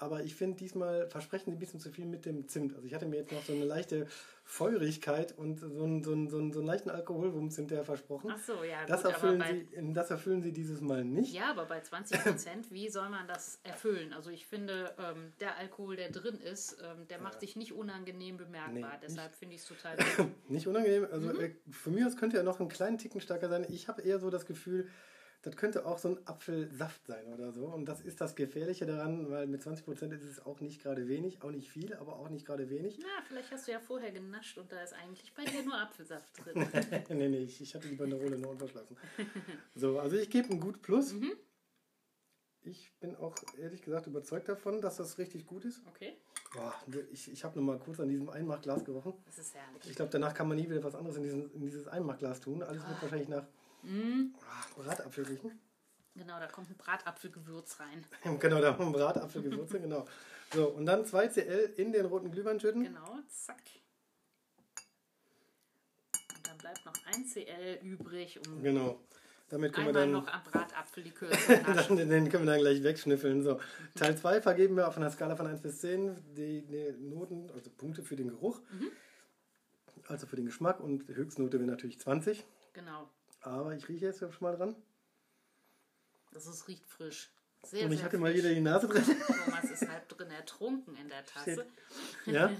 Aber 0.00 0.22
ich 0.22 0.36
finde, 0.36 0.56
diesmal 0.56 1.08
versprechen 1.08 1.50
sie 1.50 1.56
ein 1.56 1.58
bisschen 1.58 1.80
zu 1.80 1.90
viel 1.90 2.06
mit 2.06 2.24
dem 2.24 2.46
Zimt. 2.46 2.72
Also 2.74 2.86
ich 2.86 2.94
hatte 2.94 3.06
mir 3.06 3.16
jetzt 3.16 3.32
noch 3.32 3.42
so 3.42 3.52
eine 3.52 3.64
leichte 3.64 4.06
Feurigkeit 4.44 5.36
und 5.36 5.58
so 5.58 5.66
einen, 5.66 6.04
so 6.04 6.12
einen, 6.12 6.30
so 6.30 6.38
einen, 6.38 6.52
so 6.52 6.60
einen 6.60 6.68
leichten 6.68 6.88
Alkoholwumms 6.88 7.56
hinterher 7.56 7.84
versprochen. 7.84 8.30
Ach 8.32 8.38
so, 8.38 8.62
ja. 8.62 8.86
Das 8.86 9.02
gut, 9.02 9.12
erfüllen, 9.12 9.42
sie, 9.42 9.92
das 9.92 10.10
erfüllen 10.10 10.40
sie 10.40 10.52
dieses 10.52 10.80
Mal 10.80 11.04
nicht. 11.04 11.34
Ja, 11.34 11.50
aber 11.50 11.66
bei 11.66 11.80
20 11.80 12.20
Prozent, 12.22 12.70
wie 12.70 12.88
soll 12.88 13.08
man 13.08 13.26
das 13.26 13.58
erfüllen? 13.64 14.12
Also 14.12 14.30
ich 14.30 14.46
finde, 14.46 14.94
ähm, 14.98 15.32
der 15.40 15.56
Alkohol, 15.56 15.96
der 15.96 16.10
drin 16.10 16.38
ist, 16.40 16.78
ähm, 16.80 17.08
der 17.08 17.20
macht 17.20 17.40
sich 17.40 17.56
nicht 17.56 17.72
unangenehm 17.72 18.36
bemerkbar. 18.36 18.92
Nee, 18.92 18.98
Deshalb 19.02 19.34
finde 19.34 19.56
ich 19.56 19.62
es 19.62 19.66
total 19.66 19.96
gut. 20.16 20.28
Nicht 20.48 20.68
unangenehm. 20.68 21.08
Also 21.10 21.32
äh, 21.40 21.56
für 21.72 21.90
mich 21.90 22.04
aus 22.04 22.16
könnte 22.16 22.36
er 22.36 22.44
noch 22.44 22.60
einen 22.60 22.68
kleinen 22.68 22.98
Ticken 22.98 23.20
stärker 23.20 23.48
sein. 23.48 23.66
Ich 23.68 23.88
habe 23.88 24.02
eher 24.02 24.20
so 24.20 24.30
das 24.30 24.46
Gefühl, 24.46 24.88
das 25.42 25.56
könnte 25.56 25.86
auch 25.86 25.98
so 25.98 26.08
ein 26.08 26.26
Apfelsaft 26.26 27.06
sein 27.06 27.32
oder 27.32 27.52
so. 27.52 27.66
Und 27.66 27.86
das 27.86 28.00
ist 28.00 28.20
das 28.20 28.34
Gefährliche 28.34 28.86
daran, 28.86 29.30
weil 29.30 29.46
mit 29.46 29.62
20% 29.62 30.12
ist 30.12 30.24
es 30.24 30.44
auch 30.44 30.60
nicht 30.60 30.82
gerade 30.82 31.08
wenig, 31.08 31.42
auch 31.42 31.50
nicht 31.50 31.70
viel, 31.70 31.94
aber 31.94 32.16
auch 32.16 32.28
nicht 32.28 32.44
gerade 32.44 32.68
wenig. 32.70 32.98
Na, 33.00 33.22
vielleicht 33.26 33.50
hast 33.52 33.68
du 33.68 33.72
ja 33.72 33.80
vorher 33.80 34.10
genascht 34.10 34.58
und 34.58 34.72
da 34.72 34.82
ist 34.82 34.94
eigentlich 34.94 35.32
bei 35.34 35.44
dir 35.44 35.62
nur 35.62 35.74
Apfelsaft 35.74 36.44
drin. 36.44 36.66
nee, 37.10 37.28
nee, 37.28 37.38
ich, 37.38 37.60
ich 37.60 37.74
hatte 37.74 37.88
die 37.88 37.94
Banderole 37.94 38.36
nur 38.36 38.50
unterschlagen. 38.50 38.96
So, 39.74 40.00
also 40.00 40.16
ich 40.16 40.28
gebe 40.28 40.50
ein 40.50 40.60
gut 40.60 40.82
Plus. 40.82 41.12
Mhm. 41.12 41.32
Ich 42.62 42.92
bin 42.98 43.14
auch 43.14 43.34
ehrlich 43.56 43.82
gesagt 43.82 44.08
überzeugt 44.08 44.48
davon, 44.48 44.80
dass 44.80 44.96
das 44.96 45.18
richtig 45.18 45.46
gut 45.46 45.64
ist. 45.64 45.80
Okay, 45.86 46.18
Boah, 46.52 46.74
ich 47.12 47.30
ich 47.30 47.44
habe 47.44 47.58
noch 47.58 47.66
mal 47.66 47.78
kurz 47.78 48.00
an 48.00 48.08
diesem 48.08 48.28
Einmachglas 48.28 48.84
gerochen. 48.84 49.14
das 49.26 49.38
ist 49.38 49.54
herrlich. 49.54 49.88
Ich 49.88 49.96
glaube, 49.96 50.10
danach 50.10 50.34
kann 50.34 50.48
man 50.48 50.56
nie 50.56 50.68
wieder 50.68 50.82
was 50.82 50.94
anderes 50.94 51.16
in, 51.16 51.22
diesen, 51.22 51.52
in 51.52 51.60
dieses 51.60 51.86
Einmachglas 51.86 52.40
tun. 52.40 52.62
Alles 52.62 52.86
wird 52.86 53.00
wahrscheinlich 53.02 53.28
nach 53.28 53.46
Mhm. 53.82 54.34
Bratapfel 54.76 55.24
riechen. 55.24 55.60
Genau, 56.14 56.40
da 56.40 56.46
kommt 56.48 56.68
ein 56.68 56.76
Bratapfelgewürz 56.76 57.78
rein. 57.78 58.04
genau, 58.40 58.60
da 58.60 58.76
haben 58.76 58.92
wir 58.92 58.98
Bratapfelgewürze, 58.98 59.80
genau. 59.80 60.04
So, 60.52 60.68
und 60.68 60.86
dann 60.86 61.04
2 61.04 61.28
CL 61.28 61.74
in 61.76 61.92
den 61.92 62.06
roten 62.06 62.32
Glühwein 62.32 62.58
schütten. 62.58 62.82
Genau, 62.82 63.18
zack. 63.28 63.62
Und 66.34 66.48
dann 66.48 66.58
bleibt 66.58 66.84
noch 66.84 66.94
ein 67.06 67.24
CL 67.24 67.78
übrig, 67.82 68.40
um 68.46 68.62
Genau. 68.62 69.00
Damit 69.50 69.72
können 69.72 69.88
einmal 69.88 70.06
wir 70.06 70.12
noch 70.12 70.26
dann, 70.26 70.34
am 70.34 70.42
Bratapfellikör 70.44 71.30
dann, 71.30 71.96
den 71.96 72.28
können 72.28 72.44
wir 72.44 72.52
dann 72.52 72.60
gleich 72.60 72.82
wegschnüffeln. 72.82 73.42
So, 73.42 73.60
Teil 73.94 74.16
2 74.16 74.42
vergeben 74.42 74.76
wir 74.76 74.88
auf 74.88 74.96
einer 74.96 75.10
Skala 75.10 75.36
von 75.36 75.46
1 75.46 75.62
bis 75.62 75.80
10 75.80 76.34
die, 76.34 76.62
die 76.66 76.92
Noten, 76.98 77.50
also 77.52 77.70
Punkte 77.70 78.02
für 78.02 78.16
den 78.16 78.28
Geruch, 78.28 78.60
also 80.06 80.26
für 80.26 80.36
den 80.36 80.46
Geschmack 80.46 80.80
und 80.80 81.08
die 81.08 81.14
Höchstnote 81.14 81.58
wäre 81.58 81.70
natürlich 81.70 81.98
20. 81.98 82.44
Genau, 82.74 83.08
Aber 83.48 83.74
ich 83.74 83.88
rieche 83.88 84.06
jetzt 84.06 84.18
schon 84.20 84.30
mal 84.40 84.56
dran. 84.56 84.76
das 86.32 86.46
ist, 86.46 86.68
riecht 86.68 86.86
frisch. 86.86 87.30
Sehr, 87.64 87.86
Und 87.86 87.92
ich 87.92 88.02
hatte 88.04 88.18
mal 88.18 88.32
wieder 88.34 88.50
die 88.54 88.60
Nase 88.60 88.86
drin. 88.88 89.02
Thomas 89.04 89.64
ist 89.70 89.88
halb 89.88 90.08
drin 90.08 90.30
ertrunken 90.30 90.96
in 90.96 91.08
der 91.08 91.24
Tasse. 91.26 91.66
ja, 92.26 92.50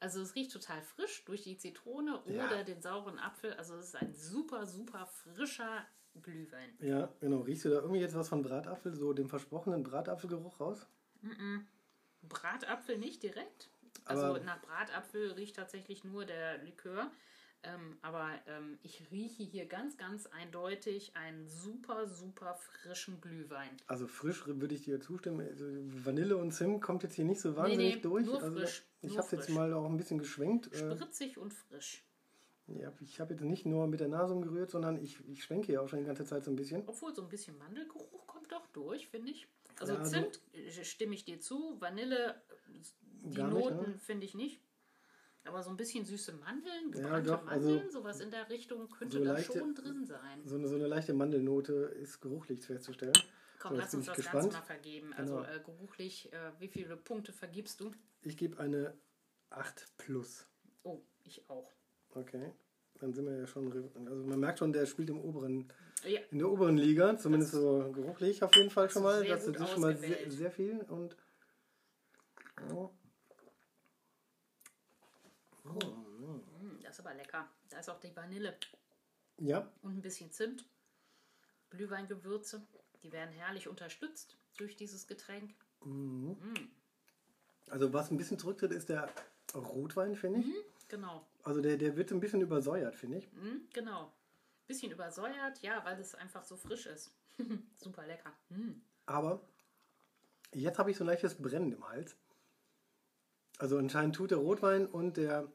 Also 0.00 0.20
es 0.20 0.34
riecht 0.34 0.52
total 0.52 0.82
frisch 0.82 1.24
durch 1.24 1.42
die 1.42 1.56
Zitrone 1.56 2.22
Ja. 2.26 2.46
oder 2.46 2.62
den 2.62 2.82
sauren 2.82 3.18
Apfel. 3.18 3.54
Also 3.54 3.74
es 3.76 3.86
ist 3.86 3.96
ein 3.96 4.14
super, 4.14 4.66
super 4.66 5.06
frischer 5.06 5.86
Glühwein. 6.22 6.76
ja, 6.80 7.08
genau. 7.20 7.40
Riechst 7.40 7.64
du 7.64 7.70
da 7.70 7.76
irgendwie 7.76 8.00
jetzt 8.00 8.14
was 8.14 8.28
von 8.28 8.42
Bratapfel, 8.42 8.94
so 8.94 9.12
dem 9.14 9.28
versprochenen 9.28 9.82
Bratapfelgeruch 9.82 10.60
raus? 10.60 10.86
Bratapfel 12.22 12.98
nicht 12.98 13.22
direkt. 13.22 13.68
Also 14.04 14.24
Aber- 14.26 14.40
nach 14.40 14.60
Bratapfel 14.60 15.32
riecht 15.32 15.56
tatsächlich 15.56 16.04
nur 16.04 16.24
der 16.26 16.58
Likör. 16.58 17.10
Ähm, 17.66 17.96
aber 18.02 18.30
ähm, 18.46 18.78
ich 18.82 19.02
rieche 19.10 19.42
hier 19.42 19.66
ganz, 19.66 19.96
ganz 19.96 20.26
eindeutig 20.26 21.16
einen 21.16 21.48
super, 21.48 22.06
super 22.06 22.54
frischen 22.54 23.20
Glühwein. 23.20 23.70
Also 23.86 24.06
frisch 24.06 24.46
würde 24.46 24.74
ich 24.74 24.82
dir 24.82 25.00
zustimmen. 25.00 25.46
Also 25.48 25.64
Vanille 26.04 26.36
und 26.36 26.52
Zimt 26.52 26.82
kommt 26.82 27.02
jetzt 27.04 27.14
hier 27.14 27.24
nicht 27.24 27.40
so 27.40 27.56
wahnsinnig 27.56 27.96
nee, 27.96 28.00
durch. 28.00 28.26
nur 28.26 28.42
also 28.42 28.58
frisch, 28.58 28.82
ich 29.00 29.16
habe 29.16 29.28
jetzt 29.32 29.48
mal 29.48 29.72
auch 29.72 29.86
ein 29.86 29.96
bisschen 29.96 30.18
geschwenkt. 30.18 30.72
Äh, 30.74 30.94
Spritzig 30.94 31.38
und 31.38 31.54
frisch. 31.54 32.04
ja, 32.66 32.92
ich 33.00 33.18
habe 33.20 33.32
jetzt 33.32 33.42
nicht 33.42 33.64
nur 33.64 33.86
mit 33.86 34.00
der 34.00 34.08
Nase 34.08 34.34
umgerührt, 34.34 34.70
sondern 34.70 35.02
ich, 35.02 35.18
ich 35.28 35.42
schwenke 35.44 35.66
hier 35.68 35.82
auch 35.82 35.88
schon 35.88 36.00
die 36.00 36.06
ganze 36.06 36.24
Zeit 36.24 36.44
so 36.44 36.50
ein 36.50 36.56
bisschen. 36.56 36.82
Obwohl 36.86 37.14
so 37.14 37.22
ein 37.22 37.28
bisschen 37.28 37.56
Mandelgeruch 37.56 38.26
kommt 38.26 38.52
doch 38.52 38.66
durch, 38.68 39.08
finde 39.08 39.30
ich. 39.30 39.46
Also 39.80 39.94
Ja, 39.94 40.00
also- 40.00 40.10
Zimt 40.10 40.40
äh, 40.52 40.84
stimme 40.84 41.14
ich 41.14 41.24
dir 41.24 41.40
zu. 41.40 41.80
Vanille, 41.80 42.34
äh, 42.34 42.78
die 43.22 43.42
nicht, 43.42 43.48
Noten 43.48 43.92
ne? 43.92 43.98
finde 43.98 44.26
ich 44.26 44.34
nicht. 44.34 44.60
Aber 45.46 45.62
so 45.62 45.70
ein 45.70 45.76
bisschen 45.76 46.04
süße 46.04 46.32
Mandeln, 46.32 46.90
Ja, 46.94 47.20
gebrannte 47.20 47.30
doch, 47.30 47.46
also 47.46 47.68
Mandeln, 47.68 47.90
sowas 47.90 48.20
in 48.20 48.30
der 48.30 48.48
Richtung 48.48 48.88
könnte 48.88 49.18
so 49.18 49.24
da 49.24 49.32
leichte- 49.34 49.58
schon 49.58 49.74
drin 49.74 50.06
sein. 50.06 50.42
So 50.46 50.54
eine, 50.56 50.68
so 50.68 50.74
eine 50.76 50.86
leichte 50.86 51.12
Mandelnote 51.12 51.72
ist 52.00 52.20
geruchlich 52.20 52.64
festzustellen. 52.64 53.12
Komm, 53.58 53.72
So, 53.72 53.76
lass 53.78 53.94
uns 53.94 54.06
das 54.06 54.16
gespannt. 54.16 54.42
Ganze 54.44 54.56
mal 54.58 54.62
vergeben. 54.64 55.12
Also 55.14 55.36
Genau. 55.36 55.48
äh, 55.48 55.60
geruchlich, 55.60 56.32
äh, 56.32 56.52
wie 56.58 56.68
viele 56.68 56.96
Punkte 56.96 57.32
vergibst 57.32 57.80
du? 57.80 57.90
Ich 58.22 58.36
gebe 58.38 58.58
eine 58.58 58.94
8 59.50 59.86
plus. 59.98 60.46
Oh, 60.82 61.00
ich 61.24 61.48
auch. 61.50 61.70
Okay. 62.10 62.52
Dann 63.00 63.12
sind 63.12 63.26
wir 63.26 63.36
ja 63.36 63.46
schon. 63.46 63.70
Also 64.06 64.24
man 64.24 64.40
merkt 64.40 64.60
schon, 64.60 64.72
der 64.72 64.86
spielt 64.86 65.10
im 65.10 65.20
oberen, 65.20 65.70
Ja. 66.06 66.20
in 66.30 66.38
der 66.38 66.48
oberen 66.50 66.78
Liga, 66.78 67.16
zumindest 67.18 67.52
so 67.52 67.90
geruchlich 67.92 68.42
auf 68.42 68.54
jeden 68.56 68.70
Fall 68.70 68.88
schon 68.88 69.02
mal. 69.02 69.24
Das 69.26 69.46
ist 69.46 69.68
schon 69.70 69.80
mal 69.80 69.96
sehr, 69.96 70.30
sehr 70.30 70.50
viel 70.50 70.80
und. 70.88 71.16
Oh. 72.72 72.90
Mm, 75.64 76.40
Das 76.60 76.72
ist 76.78 76.84
aber 77.04 77.14
lecker. 77.14 77.48
Da 77.68 77.78
ist 77.78 77.90
auch 77.90 78.00
die 78.00 78.14
Vanille 78.14 78.56
Ja, 79.38 79.70
und 79.82 79.96
ein 79.98 80.02
bisschen 80.02 80.30
Zimt. 80.32 80.64
Glühweingewürze. 81.70 82.66
Die 83.02 83.12
werden 83.12 83.32
herrlich 83.32 83.68
unterstützt 83.68 84.36
durch 84.56 84.76
dieses 84.76 85.06
Getränk. 85.06 85.54
also 87.68 87.92
was 87.92 88.10
ein 88.10 88.16
bisschen 88.16 88.38
zurücktritt, 88.38 88.72
ist 88.72 88.88
der 88.88 89.08
Rotwein, 89.54 90.16
finde 90.16 90.40
ich. 90.40 90.46
Genau. 90.88 91.26
Also 91.42 91.60
der, 91.60 91.76
der 91.76 91.96
wird 91.96 92.10
ein 92.12 92.20
bisschen 92.20 92.40
übersäuert, 92.40 92.94
finde 92.94 93.18
ich. 93.18 93.32
Mm, 93.32 93.68
genau. 93.72 94.12
Bisschen 94.66 94.92
übersäuert, 94.92 95.60
ja, 95.60 95.84
weil 95.84 95.98
es 96.00 96.14
einfach 96.14 96.44
so 96.44 96.56
frisch 96.56 96.86
ist. 96.86 97.12
Super 97.76 98.06
lecker. 98.06 98.32
Mm. 98.48 98.80
Aber 99.06 99.42
jetzt 100.52 100.78
habe 100.78 100.90
ich 100.90 100.96
so 100.96 101.04
ein 101.04 101.08
leichtes 101.08 101.34
Brennen 101.34 101.72
im 101.72 101.86
Hals. 101.86 102.16
Also 103.58 103.76
anscheinend 103.78 104.16
tut 104.16 104.30
der 104.30 104.38
Rotwein 104.38 104.86
und 104.86 105.16
der, 105.16 105.50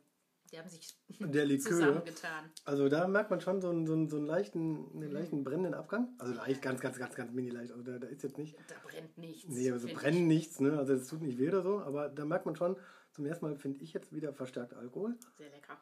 Die 0.52 0.58
haben 0.58 0.68
sich 0.70 0.98
der 1.20 1.46
Likör. 1.46 1.72
zusammengetan. 1.72 2.52
Also 2.66 2.90
da 2.90 3.08
merkt 3.08 3.30
man 3.30 3.40
schon 3.40 3.62
so 3.62 3.70
einen, 3.70 3.86
so 3.86 3.94
einen, 3.94 4.10
so 4.10 4.18
einen 4.18 4.26
leichten, 4.26 4.92
einen 4.94 5.12
leichten 5.12 5.44
brennenden 5.44 5.74
Abgang. 5.76 6.14
Also 6.18 6.34
leicht, 6.34 6.62
ganz, 6.62 6.82
ganz, 6.82 6.98
ganz, 6.98 7.16
ganz 7.16 7.32
mini 7.32 7.50
leicht. 7.50 7.72
Also 7.72 7.84
da, 7.84 8.00
da 8.00 8.08
ist 8.08 8.24
jetzt 8.24 8.38
nicht. 8.38 8.58
Da 8.68 8.76
brennt 8.84 9.18
nichts. 9.18 9.48
Nee, 9.48 9.72
also 9.72 9.88
brennen 9.88 10.28
nichts, 10.28 10.60
ne? 10.60 10.78
Also 10.78 10.94
es 10.94 11.08
tut 11.08 11.22
nicht 11.22 11.38
weh 11.38 11.50
oder 11.50 11.62
so, 11.62 11.80
aber 11.82 12.10
da 12.10 12.26
merkt 12.26 12.46
man 12.46 12.56
schon, 12.56 12.78
zum 13.12 13.26
ersten 13.26 13.46
Mal 13.46 13.56
finde 13.58 13.84
ich 13.84 13.94
jetzt 13.94 14.12
wieder 14.14 14.34
verstärkt 14.34 14.74
Alkohol. 14.74 15.18
Sehr 15.38 15.50
lecker. 15.52 15.78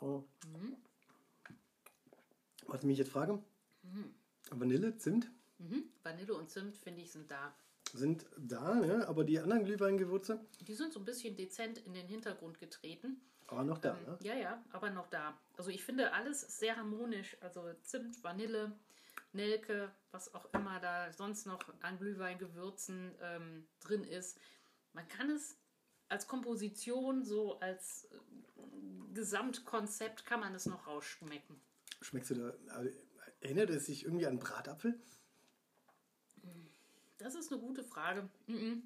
Oh. 0.00 0.24
Was 2.66 2.80
ich 2.80 2.86
mich 2.86 2.98
jetzt 2.98 3.10
frage, 3.10 3.42
Vanille, 4.50 4.96
Zimt 4.96 5.30
Mhm. 5.58 5.84
Vanille 6.02 6.34
und 6.34 6.50
Zimt, 6.50 6.76
finde 6.76 7.00
ich, 7.00 7.12
sind 7.12 7.30
da. 7.30 7.54
Sind 7.94 8.26
da, 8.36 8.74
ne? 8.74 9.06
aber 9.08 9.24
die 9.24 9.38
anderen 9.38 9.64
Glühweingewürze, 9.64 10.44
Die 10.60 10.74
sind 10.74 10.92
so 10.92 11.00
ein 11.00 11.04
bisschen 11.04 11.36
dezent 11.36 11.78
in 11.78 11.94
den 11.94 12.06
Hintergrund 12.08 12.58
getreten. 12.58 13.20
aber 13.46 13.64
noch 13.64 13.78
da. 13.78 13.96
Ähm, 13.96 14.04
Ne? 14.06 14.18
Ja, 14.22 14.34
ja, 14.34 14.64
aber 14.72 14.90
noch 14.90 15.06
da. 15.08 15.38
Also 15.56 15.70
ich 15.70 15.84
finde 15.84 16.12
alles 16.12 16.40
sehr 16.58 16.76
harmonisch. 16.76 17.36
Also 17.40 17.72
Zimt, 17.82 18.22
Vanille, 18.22 18.72
Nelke, 19.32 19.90
was 20.10 20.34
auch 20.34 20.52
immer 20.52 20.80
da 20.80 21.12
sonst 21.12 21.46
noch 21.46 21.60
an 21.82 21.98
Glühweingewürzen 21.98 23.14
ähm, 23.22 23.66
drin 23.80 24.04
ist. 24.04 24.38
Man 24.92 25.06
kann 25.08 25.30
es 25.30 25.56
als 26.08 26.26
Komposition, 26.26 27.24
so 27.24 27.58
als 27.60 28.08
äh, 28.12 28.18
Gesamtkonzept, 29.14 30.26
kann 30.26 30.40
man 30.40 30.54
es 30.54 30.66
noch 30.66 30.86
rausschmecken. 30.86 31.60
Schmeckst 32.00 32.30
du 32.30 32.34
da, 32.34 32.74
also, 32.74 32.90
erinnert 33.40 33.70
es 33.70 33.86
sich 33.86 34.04
irgendwie 34.04 34.26
an 34.26 34.38
Bratapfel? 34.38 35.00
Das 37.18 37.34
ist 37.34 37.50
eine 37.52 37.60
gute 37.60 37.82
Frage. 37.84 38.28
Mhm. 38.46 38.82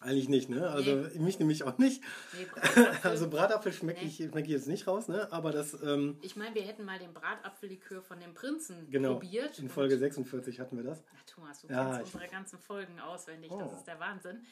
Eigentlich 0.00 0.28
nicht, 0.28 0.48
ne? 0.48 0.68
Also 0.70 1.08
mich 1.18 1.40
nämlich 1.40 1.64
auch 1.64 1.76
nicht. 1.78 2.02
Nee, 2.32 2.44
Bratapfel. 2.52 3.10
Also 3.10 3.28
Bratapfel 3.28 3.72
schmecke 3.72 4.04
ich, 4.04 4.16
schmeck 4.16 4.44
ich 4.44 4.50
jetzt 4.52 4.68
nicht 4.68 4.86
raus, 4.86 5.08
ne? 5.08 5.32
Aber 5.32 5.50
das, 5.50 5.74
ähm, 5.82 6.18
ich 6.22 6.36
meine, 6.36 6.54
wir 6.54 6.62
hätten 6.62 6.84
mal 6.84 6.98
den 7.00 7.12
Bratapfellikör 7.12 8.00
von 8.02 8.20
dem 8.20 8.32
Prinzen 8.34 8.88
genau, 8.90 9.14
probiert. 9.14 9.58
in 9.58 9.68
Folge 9.68 9.98
46 9.98 10.60
hatten 10.60 10.76
wir 10.76 10.84
das. 10.84 10.98
Ja, 11.00 11.04
Thomas, 11.26 11.60
du 11.62 11.68
Ja, 11.68 11.84
kennst 11.96 12.08
ich- 12.08 12.14
unsere 12.14 12.30
ganzen 12.30 12.58
Folgen 12.60 13.00
auswendig. 13.00 13.50
Oh. 13.50 13.58
Das 13.58 13.72
ist 13.72 13.86
der 13.88 13.98
Wahnsinn. 13.98 14.42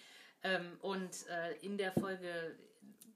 Ähm, 0.43 0.65
und 0.81 1.11
äh, 1.29 1.55
in 1.65 1.79
der 1.79 1.93
Folge 1.93 2.57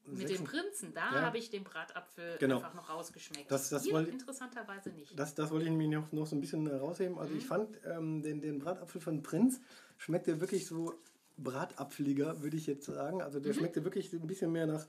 mit 0.07 0.23
dem 0.23 0.29
46 0.29 0.45
Prinzen, 0.45 0.95
da 0.95 1.12
Ja. 1.12 1.21
habe 1.23 1.38
ich 1.38 1.50
den 1.50 1.64
Bratapfel 1.64 2.37
Genau. 2.38 2.57
einfach 2.57 2.75
noch 2.75 2.90
rausgeschmeckt. 2.90 3.50
Das- 3.50 3.71
das 3.71 3.83
Hier 3.85 3.95
wollte- 3.95 4.11
interessanterweise 4.11 4.90
nicht. 4.90 5.19
Das, 5.19 5.35
das 5.35 5.50
wollte 5.50 5.64
ich 5.64 5.71
nämlich 5.71 5.88
noch, 5.90 6.12
noch 6.12 6.26
so 6.29 6.37
ein 6.37 6.40
bisschen 6.40 6.64
rausheben. 6.69 7.19
Also 7.19 7.33
Mhm. 7.33 7.38
ich 7.38 7.47
fand 7.47 7.76
ähm, 7.85 8.23
den, 8.23 8.40
den 8.40 8.61
Bratapfel 8.61 9.00
von 9.00 9.21
Prinz 9.23 9.61
schmeckt 10.00 10.26
der 10.26 10.40
wirklich 10.40 10.66
so 10.66 10.95
bratapfeliger, 11.37 12.42
würde 12.42 12.57
ich 12.57 12.66
jetzt 12.66 12.87
sagen. 12.87 13.23
Also 13.23 13.38
Mhm. 13.38 13.42
der 13.45 13.52
schmeckte 13.54 13.85
wirklich 13.85 14.12
ein 14.12 14.26
bisschen 14.26 14.50
mehr 14.50 14.66
nach, 14.66 14.87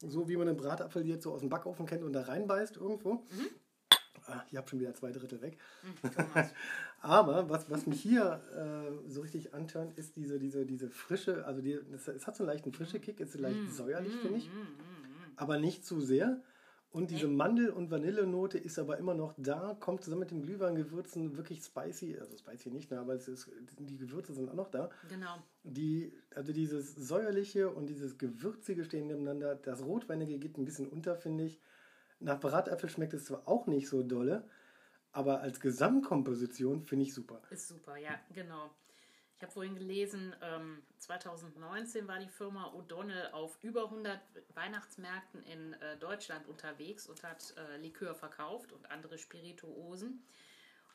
so 0.00 0.28
wie 0.28 0.36
man 0.36 0.48
einen 0.48 0.56
Bratapfel 0.56 1.06
jetzt 1.06 1.24
so 1.24 1.32
aus 1.32 1.40
dem 1.40 1.48
Backofen 1.48 1.84
kennt 1.86 2.02
und 2.04 2.12
da 2.12 2.22
reinbeißt 2.22 2.76
irgendwo. 2.76 3.14
Mhm. 3.14 3.48
Ah, 4.26 4.44
ich 4.50 4.56
habe 4.56 4.68
schon 4.68 4.78
wieder 4.78 4.94
zwei 4.94 5.10
Drittel 5.10 5.42
weg. 5.42 5.58
Thomas. 6.14 6.50
Aber 7.00 7.50
was, 7.50 7.68
was 7.70 7.86
mich 7.86 8.00
hier 8.00 8.40
äh, 8.54 9.10
so 9.10 9.20
richtig 9.22 9.52
antörnt, 9.52 9.98
ist 9.98 10.14
diese, 10.14 10.38
diese, 10.38 10.64
diese 10.64 10.88
frische, 10.90 11.44
also 11.44 11.60
die, 11.60 11.72
es, 11.72 12.06
es 12.06 12.26
hat 12.28 12.36
so 12.36 12.44
einen 12.44 12.52
leichten 12.52 12.72
frische 12.72 13.00
Kick, 13.00 13.18
ist 13.18 13.34
leicht 13.38 13.64
Mhm. 13.64 13.70
säuerlich, 13.70 14.14
finde 14.18 14.38
ich, 14.38 14.50
aber 15.34 15.58
nicht 15.58 15.84
zu 15.84 16.00
sehr. 16.00 16.40
Und 16.92 17.10
diese. 17.10 17.26
Mandel- 17.26 17.70
und 17.70 17.90
Vanillenote 17.90 18.58
ist 18.58 18.78
aber 18.78 18.98
immer 18.98 19.14
noch 19.14 19.34
da, 19.38 19.74
kommt 19.80 20.04
zusammen 20.04 20.20
mit 20.20 20.30
dem 20.30 20.42
Glühweingewürzen 20.42 21.36
wirklich 21.36 21.64
spicy, 21.64 22.18
also 22.18 22.36
spicy 22.36 22.70
nicht, 22.70 22.90
ne, 22.90 23.00
aber 23.00 23.14
ist, 23.14 23.50
die 23.78 23.96
Gewürze 23.96 24.34
sind 24.34 24.50
auch 24.50 24.54
noch 24.54 24.70
da. 24.70 24.90
Genau. 25.08 25.42
Die, 25.64 26.12
also 26.34 26.52
dieses 26.52 26.94
säuerliche 26.94 27.70
und 27.70 27.86
dieses 27.86 28.18
gewürzige 28.18 28.84
stehen 28.84 29.06
nebeneinander. 29.06 29.54
Das 29.54 29.82
Rotweinige 29.82 30.38
geht 30.38 30.58
ein 30.58 30.66
bisschen 30.66 30.86
unter, 30.86 31.16
finde 31.16 31.44
ich. 31.44 31.58
Nach 32.20 32.38
Bratapfel 32.38 32.90
schmeckt 32.90 33.14
es 33.14 33.24
zwar 33.24 33.48
auch 33.48 33.66
nicht 33.66 33.88
so 33.88 34.02
dolle, 34.02 34.44
aber 35.12 35.40
als 35.40 35.60
Gesamtkomposition 35.60 36.82
finde 36.82 37.06
ich 37.06 37.14
super. 37.14 37.40
Ist 37.50 37.68
super, 37.68 37.96
ja, 37.96 38.20
genau. 38.34 38.70
Ich 39.42 39.44
habe 39.44 39.54
vorhin 39.54 39.74
gelesen, 39.74 40.36
ähm, 40.40 40.84
2019 40.98 42.06
war 42.06 42.20
die 42.20 42.28
Firma 42.28 42.72
O'Donnell 42.76 43.32
auf 43.32 43.58
über 43.64 43.86
100 43.90 44.20
Weihnachtsmärkten 44.54 45.42
in 45.42 45.72
äh, 45.72 45.96
Deutschland 45.98 46.46
unterwegs 46.46 47.08
und 47.08 47.24
hat 47.24 47.52
äh, 47.56 47.76
Likör 47.78 48.14
verkauft 48.14 48.70
und 48.70 48.88
andere 48.92 49.18
Spirituosen. 49.18 50.22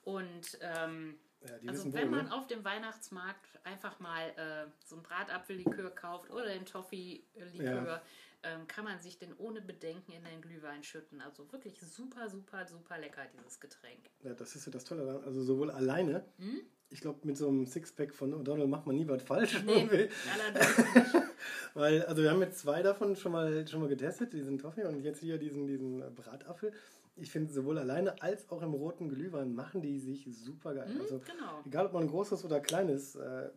Und 0.05 0.57
ähm, 0.61 1.19
Ja, 1.41 1.55
also 1.67 1.91
wenn 1.91 2.03
wohl, 2.03 2.09
man 2.19 2.25
ne? 2.27 2.33
auf 2.33 2.47
dem 2.47 2.63
Weihnachtsmarkt 2.63 3.49
einfach 3.65 3.99
mal 3.99 4.29
äh, 4.37 4.71
so 4.85 4.95
ein 4.95 5.03
Bratapfellikör 5.03 5.89
kauft 5.93 6.31
oder 6.31 6.45
den 6.45 6.65
Toffee-Likör, 6.65 7.85
Ja. 7.85 8.01
ähm, 8.43 8.65
kann 8.69 8.85
man 8.85 9.01
sich 9.01 9.17
den 9.19 9.35
ohne 9.35 9.59
Bedenken 9.59 10.13
in 10.13 10.23
den 10.23 10.41
Glühwein 10.41 10.85
schütten. 10.85 11.19
Also 11.19 11.51
wirklich 11.51 11.81
super, 11.81 12.29
super, 12.29 12.65
super 12.65 12.97
lecker, 12.97 13.25
dieses 13.25 13.59
Getränk. 13.59 14.09
Ja, 14.21 14.33
das 14.33 14.55
ist 14.55 14.65
ja 14.67 14.71
das 14.71 14.85
Tolle 14.85 15.05
daran. 15.05 15.25
Also 15.25 15.43
sowohl 15.43 15.69
alleine, 15.69 16.23
Hm? 16.37 16.61
Ich 16.89 17.01
glaube, 17.01 17.20
mit 17.24 17.38
so 17.38 17.48
einem 17.50 17.65
Sixpack 17.65 18.13
von 18.15 18.34
O'Donnell 18.34 18.67
macht 18.67 18.88
man 18.88 18.96
nie 18.96 19.08
was 19.08 19.22
falsch. 19.24 19.62
Nee. 19.65 19.88
Weil, 21.74 22.03
also 22.06 22.24
wir 22.24 22.32
haben 22.32 22.41
jetzt 22.41 22.60
zwei 22.60 22.82
davon 22.82 23.15
schon 23.15 23.32
mal, 23.34 23.67
schon 23.67 23.82
mal 23.82 23.89
getestet, 23.89 24.34
diesen 24.34 24.58
Toffee 24.58 24.86
und 24.86 25.01
jetzt 25.03 25.20
hier 25.20 25.38
diesen, 25.38 25.67
diesen 25.67 26.00
Bratapfel. 26.15 26.72
Ich 27.15 27.32
finde, 27.32 27.51
sowohl 27.51 27.77
alleine 27.77 28.22
als 28.22 28.50
auch 28.50 28.62
im 28.62 28.74
roten 28.74 29.10
Glühwein 29.10 29.53
machen 29.53 29.82
die 29.82 30.00
sich 30.00 30.27
super 30.32 30.74
geil. 30.75 30.89
also, 31.00 31.20
genau. 31.20 31.62
egal 31.65 31.88
ob 31.88 31.94
man 31.94 32.03
ein 32.03 32.10
großes 32.10 32.46
oder 32.46 32.60
kleines 32.60 33.15
äh, 33.15 33.50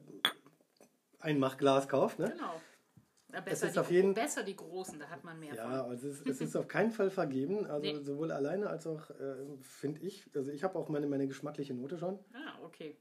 Einmachglas 1.20 1.88
kauft, 1.88 2.18
ne? 2.18 2.30
Genau. 2.30 2.60
Ja, 3.32 3.40
besser, 3.42 3.68
ist 3.68 3.76
die, 3.76 3.80
auf 3.80 3.90
jeden- 3.92 4.14
besser 4.14 4.42
die 4.42 4.56
großen, 4.56 4.98
da 4.98 5.06
hat 5.08 5.22
man 5.22 5.38
mehr 5.38 5.54
Ja, 5.54 5.62
von. 5.82 5.90
also 5.92 6.08
es, 6.08 6.20
ist, 6.20 6.26
es 6.26 6.40
ist 6.40 6.56
auf 6.56 6.66
keinen 6.68 6.90
Fall 6.90 7.10
vergeben. 7.10 7.64
Also 7.66 7.80
Nee. 7.86 8.02
sowohl 8.02 8.32
alleine 8.32 8.68
als 8.68 8.86
auch, 8.86 9.08
äh, 9.10 9.36
finde 9.60 10.00
ich, 10.00 10.28
also 10.34 10.50
ich 10.50 10.64
habe 10.64 10.76
auch 10.78 10.88
meine, 10.88 11.06
meine 11.06 11.28
geschmackliche 11.28 11.74
Note 11.74 11.96
schon. 11.96 12.18
Ah, 12.34 12.58
okay. 12.64 12.96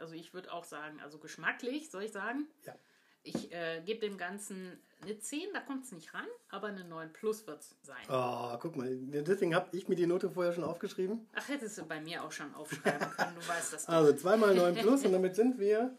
Also 0.00 0.14
ich 0.14 0.34
würde 0.34 0.52
auch 0.52 0.64
sagen, 0.64 1.00
also 1.00 1.18
geschmacklich, 1.18 1.90
soll 1.90 2.04
ich 2.04 2.12
sagen? 2.12 2.48
Ja. 2.64 2.74
Ich 3.22 3.52
äh, 3.52 3.82
gebe 3.84 4.00
dem 4.00 4.16
Ganzen 4.16 4.80
eine 5.02 5.18
10, 5.18 5.52
da 5.52 5.60
kommt 5.60 5.84
es 5.84 5.92
nicht 5.92 6.14
ran, 6.14 6.26
aber 6.48 6.68
eine 6.68 6.84
9 6.84 7.12
plus 7.12 7.46
wird 7.46 7.60
es 7.60 7.76
sein. 7.82 8.02
Oh, 8.08 8.56
guck 8.58 8.76
mal, 8.76 8.88
deswegen 8.96 9.54
habe 9.54 9.74
ich 9.76 9.88
mir 9.88 9.94
die 9.94 10.06
Note 10.06 10.30
vorher 10.30 10.52
schon 10.52 10.64
aufgeschrieben. 10.64 11.26
Ach, 11.34 11.48
hättest 11.48 11.78
du 11.78 11.84
bei 11.84 12.00
mir 12.00 12.24
auch 12.24 12.32
schon 12.32 12.54
aufschreiben 12.54 13.10
können, 13.10 13.34
du 13.34 13.48
weißt 13.48 13.72
das 13.74 13.86
doch. 13.86 13.92
Also 13.92 14.12
zweimal 14.14 14.54
9 14.54 14.74
plus 14.76 15.04
und 15.04 15.12
damit 15.12 15.34
sind 15.34 15.58
wir 15.58 15.96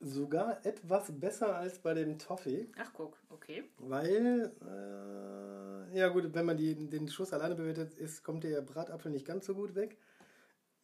sogar 0.00 0.64
etwas 0.64 1.10
besser 1.18 1.56
als 1.56 1.78
bei 1.80 1.92
dem 1.94 2.18
Toffee, 2.18 2.70
Ach, 2.78 2.90
guck, 2.94 3.18
okay. 3.30 3.64
weil, 3.78 4.52
äh, 4.62 5.98
ja 5.98 6.08
gut, 6.08 6.32
wenn 6.34 6.46
man 6.46 6.56
die, 6.56 6.74
den 6.88 7.08
Schuss 7.08 7.32
alleine 7.32 7.54
bewertet, 7.56 7.94
ist, 7.94 8.22
kommt 8.22 8.44
der 8.44 8.62
Bratapfel 8.62 9.10
nicht 9.10 9.26
ganz 9.26 9.46
so 9.46 9.54
gut 9.54 9.74
weg. 9.74 9.98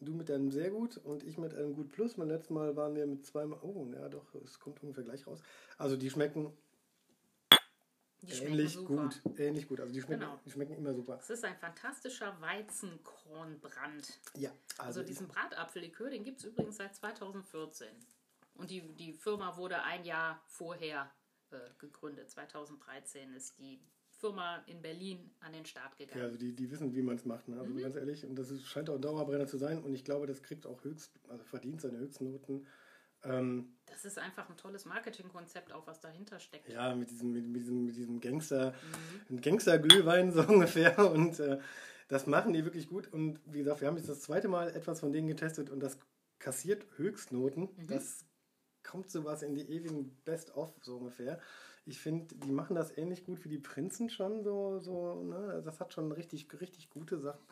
Du 0.00 0.12
mit 0.14 0.30
einem 0.30 0.50
sehr 0.50 0.70
gut 0.70 0.98
und 0.98 1.22
ich 1.22 1.38
mit 1.38 1.54
einem 1.54 1.74
gut 1.74 1.90
plus. 1.90 2.14
Beim 2.14 2.28
letzten 2.28 2.54
Mal 2.54 2.76
waren 2.76 2.94
wir 2.94 3.06
mit 3.06 3.24
zweimal, 3.24 3.58
oh, 3.62 3.88
ja 3.94 4.08
doch, 4.08 4.34
es 4.44 4.58
kommt 4.58 4.82
ungefähr 4.82 5.04
gleich 5.04 5.26
raus. 5.26 5.40
Also 5.78 5.96
die 5.96 6.10
schmecken 6.10 6.52
Die 8.22 8.32
schmecken 8.32 8.52
ähnlich 8.54 8.72
super. 8.74 8.94
gut, 9.04 9.38
ähnlich 9.38 9.68
gut. 9.68 9.80
Also 9.80 9.92
die 9.92 10.00
schmecken, 10.02 10.20
Genau. 10.22 10.38
die 10.44 10.50
schmecken 10.50 10.74
immer 10.76 10.92
super. 10.94 11.18
Es 11.20 11.30
ist 11.30 11.44
ein 11.44 11.56
fantastischer 11.56 12.38
Weizenkornbrand. 12.40 14.18
Ja, 14.36 14.50
Also, 14.78 15.00
also, 15.00 15.02
diesen 15.04 15.28
Bratapfellikör, 15.28 16.10
den 16.10 16.24
gibt 16.24 16.38
es 16.40 16.44
übrigens 16.44 16.76
seit 16.76 16.94
2014. 16.94 17.88
Und 18.56 18.70
die, 18.70 18.82
die 18.94 19.12
Firma 19.12 19.56
wurde 19.56 19.82
ein 19.82 20.04
Jahr 20.04 20.40
vorher 20.46 21.10
äh, 21.50 21.56
gegründet. 21.78 22.30
2013 22.30 23.32
ist 23.34 23.58
die 23.58 23.80
Firma 24.24 24.62
in 24.66 24.80
Berlin 24.80 25.30
an 25.40 25.52
den 25.52 25.66
Start 25.66 25.92
Ja, 25.98 26.06
gegangen. 26.06 26.24
also 26.24 26.38
die, 26.38 26.54
die 26.54 26.70
wissen, 26.70 26.94
wie 26.94 27.02
man 27.02 27.16
es 27.16 27.26
macht. 27.26 27.46
Ne? 27.48 27.58
Also 27.60 27.74
ganz 27.74 27.94
ehrlich, 27.94 28.24
und 28.24 28.36
das 28.36 28.50
ist, 28.50 28.66
scheint 28.66 28.88
auch 28.88 28.94
ein 28.94 29.02
Dauerbrenner 29.02 29.46
zu 29.46 29.58
sein. 29.58 29.82
Und 29.82 29.94
ich 29.94 30.04
glaube, 30.04 30.26
das 30.26 30.42
kriegt 30.42 30.66
auch 30.66 30.82
höchst, 30.82 31.12
also 31.28 31.44
verdient 31.44 31.82
seine 31.82 31.98
Höchstnoten. 31.98 32.66
Ähm, 33.22 33.74
das 33.86 34.04
ist 34.04 34.18
einfach 34.18 34.48
ein 34.48 34.56
tolles 34.56 34.86
Marketingkonzept, 34.86 35.72
auch 35.72 35.86
was 35.86 36.00
dahinter 36.00 36.40
steckt. 36.40 36.68
Ja, 36.68 36.94
mit 36.94 37.10
diesem, 37.10 37.32
mit, 37.32 37.54
diesem, 37.54 37.84
mit 37.84 37.96
diesem 37.96 38.20
Gangster, 38.20 38.74
mhm. 39.28 39.40
Gangster-Glühwein 39.40 40.32
so 40.32 40.42
ungefähr. 40.42 40.98
Und 41.10 41.38
äh, 41.40 41.58
das 42.08 42.26
machen 42.26 42.52
die 42.54 42.64
wirklich 42.64 42.88
gut. 42.88 43.12
Und 43.12 43.40
wie 43.44 43.58
gesagt, 43.58 43.82
wir 43.82 43.88
haben 43.88 43.96
jetzt 43.96 44.08
das 44.08 44.20
zweite 44.20 44.48
Mal 44.48 44.70
etwas 44.74 45.00
von 45.00 45.12
denen 45.12 45.28
getestet 45.28 45.68
und 45.68 45.80
das 45.80 45.98
kassiert 46.38 46.86
Höchstnoten. 46.96 47.68
Mhm. 47.76 47.86
Das 47.88 48.24
kommt 48.82 49.10
sowas 49.10 49.42
in 49.42 49.54
die 49.54 49.68
ewigen 49.70 50.14
Best-of 50.24 50.74
so 50.82 50.96
ungefähr. 50.96 51.40
Ich 51.86 51.98
finde, 51.98 52.34
die 52.34 52.52
machen 52.52 52.76
das 52.76 52.96
ähnlich 52.96 53.24
gut 53.24 53.44
wie 53.44 53.48
die 53.48 53.58
Prinzen 53.58 54.08
schon 54.08 54.42
so, 54.42 54.78
so 54.80 55.22
ne? 55.22 55.62
Das 55.64 55.80
hat 55.80 55.92
schon 55.92 56.10
richtig, 56.12 56.48
richtig 56.60 56.90
gute 56.90 57.18
Sachen. 57.18 57.44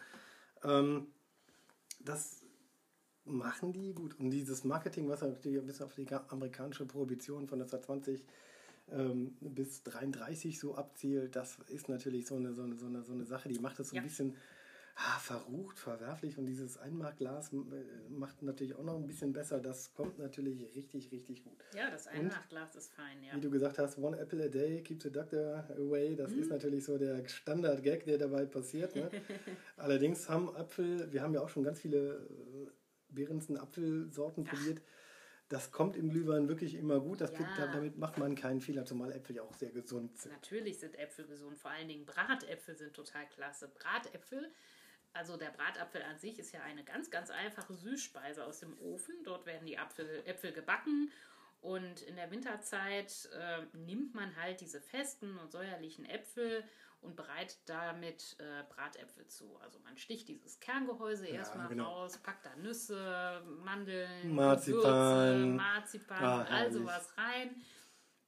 Ähm, 0.65 1.07
das 2.01 2.43
machen 3.25 3.73
die 3.73 3.95
gut. 3.95 4.19
Und 4.19 4.31
dieses 4.31 4.65
Marketing, 4.65 5.09
was 5.09 5.23
natürlich 5.23 5.65
bis 5.65 5.81
auf 5.83 5.95
die 5.95 6.07
amerikanische 6.29 6.87
Prohibition 6.87 7.47
von 7.47 7.61
1920 7.61 8.25
ähm, 8.91 9.37
bis 9.41 9.83
33 9.85 10.59
so 10.59 10.75
abzielt, 10.77 11.37
das 11.37 11.59
ist 11.69 11.89
natürlich 11.89 12.27
so 12.27 12.37
eine, 12.37 12.53
so 12.55 12.63
eine, 12.63 12.77
so 12.77 12.87
eine, 12.87 13.03
so 13.03 13.13
eine 13.13 13.25
Sache, 13.25 13.49
die 13.49 13.59
macht 13.59 13.79
es 13.81 13.91
so 13.91 13.97
ja. 13.97 14.03
ein 14.03 14.09
bisschen 14.09 14.37
ah, 14.95 15.19
verrucht, 15.19 15.79
verwerflich 15.79 16.39
und 16.39 16.47
dieses 16.47 16.79
Einmachglas 16.79 17.53
äh, 17.53 17.57
macht 18.11 18.43
natürlich 18.43 18.75
auch 18.75 18.85
noch 18.85 18.97
ein 18.97 19.07
bisschen 19.07 19.33
besser. 19.33 19.61
Das 19.61 19.95
kommt 19.95 20.19
natürlich 20.19 20.75
richtig, 20.75 21.11
richtig 21.13 21.45
gut. 21.45 21.65
Ja, 21.75 21.91
das 21.91 22.07
Einmachglas 22.07 22.77
ist 22.77 22.93
fein, 22.93 23.23
ja. 23.23 23.35
Wie 23.35 23.41
du 23.41 23.51
gesagt 23.51 23.79
hast, 23.79 23.99
one 23.99 24.19
apple 24.19 24.45
a 24.45 24.49
day 24.49 24.83
keeps 24.83 25.05
the 25.05 25.11
doctor 25.11 25.65
away. 25.77 26.15
Das 26.15 26.31
mhm. 26.33 26.41
ist 26.41 26.51
natürlich 26.51 26.85
so 26.85 26.99
der 26.99 27.27
Standard-Gag, 27.27 28.05
der 28.05 28.19
dabei 28.19 28.45
passiert. 28.47 28.95
Ne? 28.95 29.11
Allerdings 29.77 30.29
haben 30.29 30.55
Apfel, 30.57 31.13
wir 31.13 31.23
haben 31.23 31.35
ja 31.35 31.41
auch 31.41 31.49
schon 31.49 31.65
ganz 31.65 31.81
viele 31.81 32.17
äh, 32.17 32.71
Behrensen 33.09 33.57
Apfelsorten 33.59 34.45
probiert. 34.45 34.81
Das 35.49 35.71
kommt 35.71 35.97
im 35.97 36.09
Glühwein 36.09 36.49
wirklich 36.49 36.75
immer 36.77 36.99
gut. 36.99 37.21
Ja. 37.21 37.29
damit 37.73 37.99
macht 37.99 38.17
man 38.17 38.35
keinen 38.35 38.63
Fehler, 38.63 38.87
zumal 38.87 39.13
Äpfel 39.13 39.37
ja 39.37 39.43
auch 39.43 39.53
sehr 39.53 39.71
gesund 39.71 40.17
sind. 40.17 40.33
Natürlich 40.33 40.79
sind 40.79 40.99
Äpfel 40.99 41.27
gesund. 41.27 41.59
Vor 41.59 41.71
allen 41.71 41.89
Dingen 41.89 42.07
Bratäpfel 42.07 42.75
sind 42.75 42.95
total 42.95 43.27
klasse. 43.29 43.69
Bratäpfel 43.69 44.51
also 45.13 45.37
der 45.37 45.51
Bratapfel 45.51 46.03
an 46.03 46.19
sich 46.19 46.39
ist 46.39 46.53
ja 46.53 46.61
eine 46.63 46.85
ganz, 46.85 47.11
ganz 47.11 47.31
einfache 47.31 47.75
Süßspeise 47.75 48.45
aus 48.45 48.61
dem 48.61 48.79
Ofen. 48.81 49.15
Dort 49.25 49.47
werden 49.47 49.67
die 49.67 49.79
Apfel, 49.79 50.23
Äpfel 50.27 50.53
gebacken 50.53 51.11
und 51.63 52.03
in 52.03 52.17
der 52.17 52.31
Winterzeit 52.31 53.29
äh, 53.33 53.77
nimmt 53.77 54.15
man 54.15 54.35
halt 54.37 54.61
diese 54.61 54.81
festen 54.81 55.39
und 55.39 55.53
säuerlichen 55.53 56.05
Äpfel 56.05 56.65
und 57.03 57.15
bereitet 57.15 57.59
damit 57.67 58.37
äh, 58.41 58.65
Bratäpfel 58.69 59.27
zu. 59.29 59.57
Also 59.61 59.79
man 59.81 59.97
sticht 59.97 60.29
dieses 60.29 60.59
Kerngehäuse 60.59 61.29
ja, 61.29 61.35
erstmal 61.35 61.69
genau. 61.69 61.85
raus, 61.85 62.19
packt 62.19 62.47
da 62.47 62.57
Nüsse, 62.57 63.43
Mandeln, 63.65 64.35
Marzipan, 64.35 64.83
Gewürze, 64.83 65.47
Marzipan 65.57 66.25
ah, 66.25 66.47
all 66.51 66.73
sowas 66.73 67.13
rein. 67.17 67.55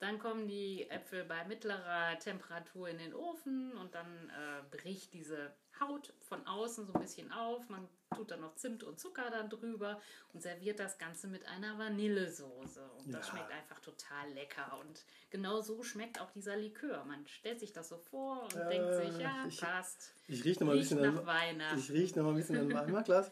Dann 0.05 0.19
kommen 0.19 0.47
die 0.47 0.91
Äpfel 0.91 1.25
bei 1.25 1.47
mittlerer 1.47 2.19
Temperatur 2.19 2.91
in 2.91 2.99
den 2.99 3.15
Ofen 3.15 3.73
und 3.79 3.95
dann 3.95 4.07
äh, 4.29 4.77
bricht 4.77 5.15
diese 5.15 5.55
Haut 5.81 6.13
von 6.21 6.47
außen 6.47 6.85
so 6.85 6.93
ein 6.93 7.01
bisschen 7.01 7.33
auf. 7.33 7.71
Man 7.71 7.89
tut 8.15 8.31
dann 8.31 8.43
noch 8.43 8.55
Zimt 8.55 8.85
und 8.85 9.01
Zucker 9.01 9.31
dann 9.31 9.49
drüber 9.49 9.99
und 10.35 10.43
serviert 10.43 10.79
das 10.79 10.99
Ganze 10.99 11.27
mit 11.27 11.49
einer 11.49 11.79
Vanillesoße. 11.79 12.83
Und 12.99 13.07
ja. 13.07 13.17
das 13.17 13.29
schmeckt 13.29 13.51
einfach 13.51 13.81
total 13.81 14.31
lecker. 14.35 14.79
Und 14.79 15.07
genau 15.31 15.63
so 15.63 15.83
schmeckt 15.83 16.21
auch 16.21 16.31
dieser 16.33 16.59
Likör. 16.59 17.03
Man 17.07 17.27
stellt 17.27 17.61
sich 17.61 17.73
das 17.73 17.89
so 17.89 17.97
vor 17.97 18.43
und 18.43 18.57
äh, 18.57 18.69
denkt 18.69 18.95
sich, 18.97 19.19
ja, 19.19 19.47
ich, 19.49 19.59
passt. 19.59 20.13
Ich 20.29 20.45
rieche 20.45 20.61
noch 20.61 20.67
mal 20.67 20.73
ein 20.75 20.81
bisschen 20.81 21.01
nach 21.01 21.19
an, 21.19 21.27
Weihnachten. 21.27 21.79
Ich 21.79 21.91
rieche 21.91 22.19
noch 22.19 22.27
mal 22.27 22.33
ein 22.33 22.37
bisschen 22.37 22.59
an. 22.59 22.77
Ah 22.77 23.25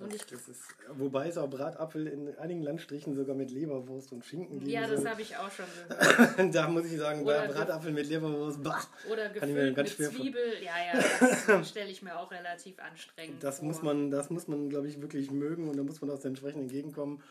ja, 0.00 0.06
das, 0.06 0.26
das 0.26 0.48
ist, 0.48 0.62
wobei 0.92 1.28
es 1.28 1.36
auch 1.38 1.48
Bratapfel 1.48 2.06
in 2.06 2.36
einigen 2.38 2.62
Landstrichen 2.62 3.14
sogar 3.14 3.34
mit 3.36 3.50
Leberwurst 3.50 4.12
und 4.12 4.24
Schinken 4.24 4.60
gibt. 4.60 4.70
Ja, 4.70 4.86
das 4.86 5.04
habe 5.04 5.22
ich 5.22 5.36
auch 5.36 5.50
schon 5.50 5.66
gehört. 5.88 6.54
da 6.54 6.68
muss 6.68 6.86
ich 6.86 6.98
sagen, 6.98 7.22
oder 7.22 7.48
Bratapfel 7.48 7.92
mit 7.92 8.06
Leberwurst, 8.08 8.62
bah, 8.62 8.80
Oder 9.10 9.28
gefüllt 9.28 9.76
mit 9.76 9.88
Zwiebel, 9.88 10.42
ja, 10.62 10.72
ja, 10.92 11.04
das 11.46 11.68
stelle 11.68 11.90
ich 11.90 12.02
mir 12.02 12.18
auch 12.18 12.30
relativ 12.30 12.78
anstrengend 12.78 13.42
das 13.42 13.58
vor. 13.58 13.68
Muss 13.68 13.82
man, 13.82 14.10
das 14.10 14.30
muss 14.30 14.48
man, 14.48 14.70
glaube 14.70 14.88
ich, 14.88 15.00
wirklich 15.00 15.30
mögen 15.30 15.68
und 15.68 15.76
da 15.76 15.82
muss 15.82 16.00
man 16.00 16.10
auch 16.10 16.24
entsprechend 16.24 16.62
entgegenkommen, 16.62 17.22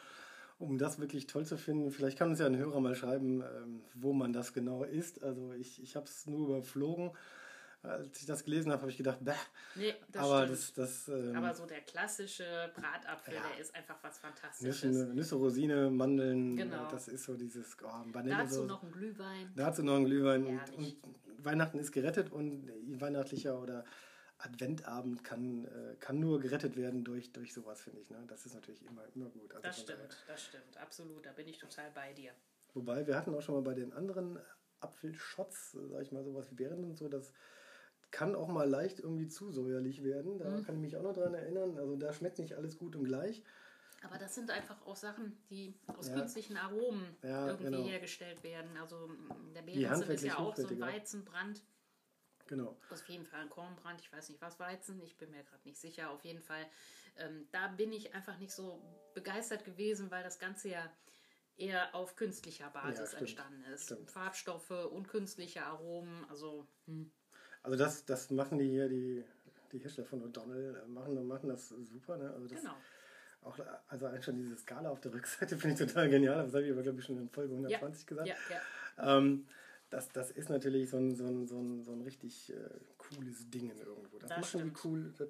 um 0.59 0.77
das 0.77 0.99
wirklich 0.99 1.27
toll 1.27 1.45
zu 1.45 1.57
finden. 1.57 1.91
Vielleicht 1.91 2.17
kann 2.17 2.29
uns 2.29 2.39
ja 2.39 2.45
ein 2.45 2.57
Hörer 2.57 2.79
mal 2.79 2.95
schreiben, 2.95 3.41
ähm, 3.41 3.81
wo 3.95 4.13
man 4.13 4.33
das 4.33 4.53
genau 4.53 4.83
isst. 4.83 5.23
Also 5.23 5.53
ich, 5.53 5.81
ich 5.81 5.95
habe 5.95 6.05
es 6.05 6.27
nur 6.27 6.49
überflogen 6.49 7.11
als 7.81 8.19
ich 8.19 8.25
das 8.25 8.43
gelesen 8.43 8.71
habe, 8.71 8.81
habe 8.81 8.91
ich 8.91 8.97
gedacht, 8.97 9.19
bäh. 9.21 9.31
Nee, 9.75 9.95
das 10.11 10.23
aber 10.23 10.43
stimmt. 10.43 10.77
Das, 10.77 11.05
das, 11.05 11.07
ähm, 11.07 11.35
aber 11.35 11.53
so 11.53 11.65
der 11.65 11.81
klassische 11.81 12.71
Bratapfel, 12.75 13.35
ja. 13.35 13.41
der 13.41 13.59
ist 13.59 13.73
einfach 13.73 13.97
was 14.01 14.19
Fantastisches. 14.19 14.83
Nüsse, 14.83 15.05
Nüsse 15.13 15.35
Rosine, 15.35 15.89
Mandeln, 15.89 16.57
genau. 16.57 16.89
das 16.89 17.07
ist 17.07 17.23
so 17.23 17.35
dieses 17.37 17.77
oh, 17.81 17.87
Vanille. 18.11 18.35
Dazu 18.35 18.65
noch 18.65 18.83
ein 18.83 18.91
Glühwein. 18.91 19.51
Dazu 19.55 19.83
noch 19.83 19.95
ein 19.95 20.05
Glühwein. 20.05 20.45
Und, 20.45 20.77
und, 20.77 20.95
Weihnachten 21.41 21.79
ist 21.79 21.93
gerettet 21.93 22.33
und 22.33 22.69
weihnachtlicher 22.99 23.57
oder 23.61 23.85
Adventabend 24.39 25.23
kann, 25.23 25.65
äh, 25.65 25.95
kann 25.99 26.19
nur 26.19 26.39
gerettet 26.39 26.75
werden 26.75 27.03
durch, 27.03 27.31
durch 27.31 27.53
sowas, 27.53 27.81
finde 27.81 28.01
ich. 28.01 28.09
Ne? 28.09 28.17
Das 28.27 28.45
ist 28.45 28.55
natürlich 28.55 28.85
immer, 28.85 29.03
immer 29.15 29.29
gut. 29.29 29.53
Also 29.53 29.63
das 29.63 29.79
stimmt, 29.79 30.17
das 30.27 30.43
stimmt, 30.43 30.77
absolut. 30.77 31.25
Da 31.25 31.31
bin 31.31 31.47
ich 31.47 31.57
total 31.57 31.89
bei 31.91 32.13
dir. 32.13 32.31
Wobei, 32.73 33.07
wir 33.07 33.15
hatten 33.15 33.33
auch 33.33 33.41
schon 33.41 33.55
mal 33.55 33.61
bei 33.61 33.73
den 33.73 33.93
anderen 33.93 34.37
Apfelshots, 34.79 35.77
sag 35.91 36.01
ich 36.01 36.11
mal, 36.11 36.23
sowas 36.23 36.49
wie 36.51 36.55
Beeren 36.55 36.83
und 36.83 36.97
so, 36.97 37.09
dass 37.09 37.33
kann 38.11 38.35
auch 38.35 38.47
mal 38.47 38.67
leicht 38.67 38.99
irgendwie 38.99 39.27
zu 39.27 39.51
säuerlich 39.51 40.03
werden. 40.03 40.37
Da 40.39 40.49
mhm. 40.49 40.63
kann 40.63 40.75
ich 40.75 40.81
mich 40.81 40.97
auch 40.97 41.03
noch 41.03 41.13
dran 41.13 41.33
erinnern. 41.33 41.77
Also 41.77 41.95
da 41.95 42.13
schmeckt 42.13 42.39
nicht 42.39 42.55
alles 42.55 42.77
gut 42.77 42.95
und 42.95 43.03
gleich. 43.03 43.43
Aber 44.01 44.17
das 44.17 44.35
sind 44.35 44.49
einfach 44.49 44.81
auch 44.85 44.95
Sachen, 44.95 45.37
die 45.49 45.75
aus 45.87 46.07
ja. 46.07 46.15
künstlichen 46.15 46.57
Aromen 46.57 47.17
ja, 47.21 47.47
irgendwie 47.47 47.71
genau. 47.71 47.83
hergestellt 47.83 48.43
werden. 48.43 48.77
Also 48.77 49.09
der 49.53 49.61
Beerensen 49.61 50.09
ist 50.09 50.23
ja 50.23 50.37
auch 50.37 50.55
so 50.55 50.67
ein 50.67 50.79
Weizenbrand. 50.79 51.61
Genau. 52.47 52.75
Auf 52.89 53.07
jeden 53.07 53.25
Fall 53.25 53.41
ein 53.41 53.49
Kornbrand, 53.49 54.01
ich 54.01 54.11
weiß 54.11 54.29
nicht 54.29 54.41
was 54.41 54.59
Weizen, 54.59 54.99
ich 55.03 55.17
bin 55.17 55.29
mir 55.29 55.43
gerade 55.43 55.67
nicht 55.67 55.79
sicher. 55.79 56.09
Auf 56.09 56.23
jeden 56.25 56.41
Fall, 56.41 56.65
ähm, 57.17 57.47
da 57.51 57.67
bin 57.67 57.91
ich 57.91 58.15
einfach 58.15 58.39
nicht 58.39 58.53
so 58.53 58.81
begeistert 59.13 59.65
gewesen, 59.65 60.09
weil 60.09 60.23
das 60.23 60.39
Ganze 60.39 60.69
ja 60.69 60.91
eher 61.57 61.93
auf 61.93 62.15
künstlicher 62.15 62.69
Basis 62.71 63.11
ja, 63.11 63.19
entstanden 63.19 63.63
ist. 63.65 63.85
Stimmt. 63.85 64.09
Farbstoffe 64.09 64.71
und 64.71 65.07
künstliche 65.07 65.63
Aromen, 65.63 66.25
also. 66.29 66.67
Hm. 66.85 67.11
Also 67.63 67.77
das, 67.77 68.05
das 68.05 68.29
machen 68.31 68.57
die 68.57 68.69
hier, 68.69 68.87
die, 68.87 69.23
die 69.71 69.79
Hersteller 69.79 70.07
von 70.07 70.21
O'Donnell, 70.21 70.75
äh, 70.75 70.87
machen, 70.87 71.27
machen 71.27 71.49
das 71.49 71.69
super. 71.69 72.17
Ne? 72.17 72.31
Also 72.31 72.47
das, 72.47 72.61
genau. 72.61 72.75
Auch, 73.41 73.57
also 73.87 74.05
eigentlich 74.05 74.25
schon 74.25 74.37
diese 74.37 74.57
Skala 74.57 74.89
auf 74.89 74.99
der 74.99 75.13
Rückseite 75.13 75.57
finde 75.57 75.83
ich 75.83 75.89
total 75.89 76.09
genial. 76.09 76.43
Das 76.45 76.53
habe 76.53 76.65
ich 76.65 76.71
aber, 76.71 76.81
glaube 76.81 76.99
ich, 76.99 77.05
schon 77.05 77.17
in 77.17 77.29
Folge 77.29 77.53
120 77.53 78.01
ja, 78.01 78.07
gesagt. 78.07 78.27
Ja, 78.27 78.35
ja. 79.05 79.17
Ähm, 79.17 79.45
das, 79.89 80.09
das 80.09 80.31
ist 80.31 80.49
natürlich 80.49 80.89
so 80.89 80.97
ein, 80.97 81.15
so 81.15 81.25
ein, 81.25 81.47
so 81.47 81.57
ein, 81.57 81.83
so 81.83 81.91
ein 81.93 82.01
richtig 82.01 82.51
äh, 82.53 82.69
cooles 82.97 83.49
Ding 83.49 83.71
irgendwo. 83.71 84.19
Das, 84.19 84.29
das 84.29 84.39
machen 84.39 84.47
stimmt. 84.47 84.77
die 84.77 84.87
cool. 84.87 85.13
Das, 85.17 85.27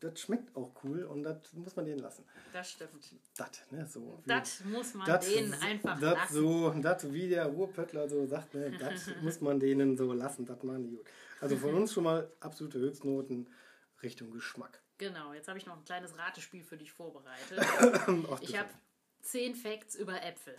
das 0.00 0.18
schmeckt 0.18 0.56
auch 0.56 0.72
cool 0.82 1.04
und 1.04 1.22
das 1.22 1.52
muss 1.52 1.76
man 1.76 1.84
denen 1.84 1.98
lassen. 1.98 2.24
Das 2.52 2.70
stimmt. 2.70 2.90
Das, 3.36 3.50
ne, 3.70 3.86
so. 3.86 4.22
Das 4.26 4.64
muss 4.64 4.94
man 4.94 5.06
dat, 5.06 5.26
denen 5.26 5.52
einfach 5.54 6.00
dat 6.00 6.16
lassen. 6.16 6.34
So, 6.34 6.70
das, 6.70 7.12
wie 7.12 7.28
der 7.28 7.46
Ruhrpöttler 7.46 8.08
so 8.08 8.24
sagt, 8.26 8.54
ne, 8.54 8.70
das 8.78 9.10
muss 9.22 9.42
man 9.42 9.60
denen 9.60 9.96
so 9.98 10.12
lassen, 10.14 10.46
das 10.46 10.62
machen 10.62 10.84
die 10.84 10.96
gut. 10.96 11.06
Also 11.40 11.56
von 11.56 11.74
uns 11.74 11.92
schon 11.92 12.04
mal 12.04 12.30
absolute 12.40 12.78
Höchstnoten 12.78 13.48
Richtung 14.02 14.30
Geschmack. 14.30 14.82
Genau, 14.98 15.32
jetzt 15.32 15.48
habe 15.48 15.58
ich 15.58 15.66
noch 15.66 15.76
ein 15.76 15.84
kleines 15.84 16.18
Ratespiel 16.18 16.62
für 16.62 16.76
dich 16.76 16.92
vorbereitet. 16.92 17.58
Ach, 18.30 18.40
ich 18.42 18.56
habe 18.58 18.68
zehn 19.22 19.54
Facts 19.54 19.94
über 19.94 20.22
Äpfel. 20.22 20.56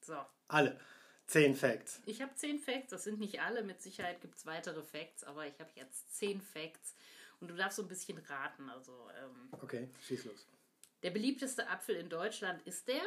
So. 0.00 0.16
Alle. 0.48 0.78
Zehn 1.26 1.54
Facts. 1.54 2.00
Ich 2.06 2.22
habe 2.22 2.34
zehn 2.34 2.58
Facts, 2.58 2.88
das 2.88 3.04
sind 3.04 3.20
nicht 3.20 3.42
alle, 3.42 3.62
mit 3.62 3.82
Sicherheit 3.82 4.22
gibt 4.22 4.36
es 4.36 4.46
weitere 4.46 4.82
Facts, 4.82 5.24
aber 5.24 5.46
ich 5.46 5.60
habe 5.60 5.68
jetzt 5.74 6.16
zehn 6.16 6.40
Facts 6.40 6.94
und 7.40 7.48
du 7.48 7.54
darfst 7.54 7.76
so 7.76 7.82
ein 7.82 7.88
bisschen 7.88 8.16
raten. 8.16 8.70
Also, 8.70 8.92
ähm, 9.22 9.48
okay, 9.60 9.90
schieß 10.00 10.24
los. 10.24 10.46
Der 11.02 11.10
beliebteste 11.10 11.68
Apfel 11.68 11.96
in 11.96 12.08
Deutschland 12.08 12.62
ist 12.62 12.88
der? 12.88 13.02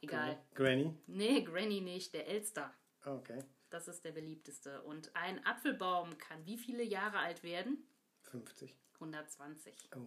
Egal. 0.00 0.36
Granny? 0.54 0.92
Nee, 1.06 1.42
Granny 1.42 1.80
nicht, 1.80 2.12
der 2.12 2.26
Elster. 2.26 2.74
Okay. 3.04 3.38
Das 3.72 3.88
ist 3.88 4.04
der 4.04 4.12
beliebteste. 4.12 4.82
Und 4.82 5.16
ein 5.16 5.44
Apfelbaum 5.46 6.18
kann 6.18 6.44
wie 6.44 6.58
viele 6.58 6.82
Jahre 6.82 7.20
alt 7.20 7.42
werden? 7.42 7.88
50. 8.24 8.76
120. 8.96 9.74
Oh. 9.96 10.06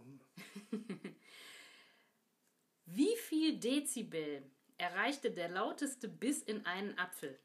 wie 2.86 3.16
viel 3.18 3.60
Dezibel 3.60 4.44
erreichte 4.78 5.32
der 5.32 5.50
lauteste 5.50 6.08
Biss 6.08 6.44
in 6.44 6.64
einen 6.68 6.96
Apfel? 7.00 7.40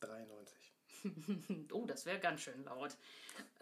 93. 0.00 0.61
oh, 1.72 1.84
das 1.86 2.06
wäre 2.06 2.18
ganz 2.18 2.42
schön 2.42 2.64
laut. 2.64 2.96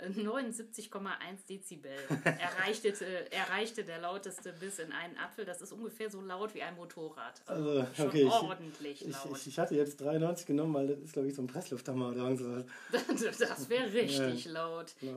79,1 0.01 1.47
Dezibel 1.49 1.93
erreichte, 2.25 2.93
erreichte 3.31 3.85
der 3.85 4.01
lauteste 4.01 4.53
Biss 4.53 4.79
in 4.79 4.93
einen 4.93 5.17
Apfel. 5.19 5.45
Das 5.45 5.61
ist 5.61 5.73
ungefähr 5.73 6.11
so 6.11 6.21
laut 6.21 6.55
wie 6.55 6.63
ein 6.63 6.75
Motorrad. 6.75 7.41
Also, 7.47 7.81
also 7.81 8.07
okay, 8.07 8.25
ordentlich 8.25 9.07
ich, 9.07 9.13
laut. 9.13 9.37
Ich, 9.37 9.47
ich, 9.47 9.59
hatte 9.59 9.75
jetzt 9.75 10.01
93 10.01 10.47
genommen, 10.47 10.75
weil 10.75 10.89
das 10.89 10.99
ist, 11.01 11.13
glaube 11.13 11.29
ich, 11.29 11.35
so 11.35 11.43
ein 11.43 11.47
Presslufthammer 11.47 12.09
oder 12.09 12.29
irgendwas. 12.29 12.65
das 13.39 13.69
wäre 13.69 13.93
richtig 13.93 14.47
ja. 14.47 14.53
laut. 14.53 14.95
Ja. 15.01 15.17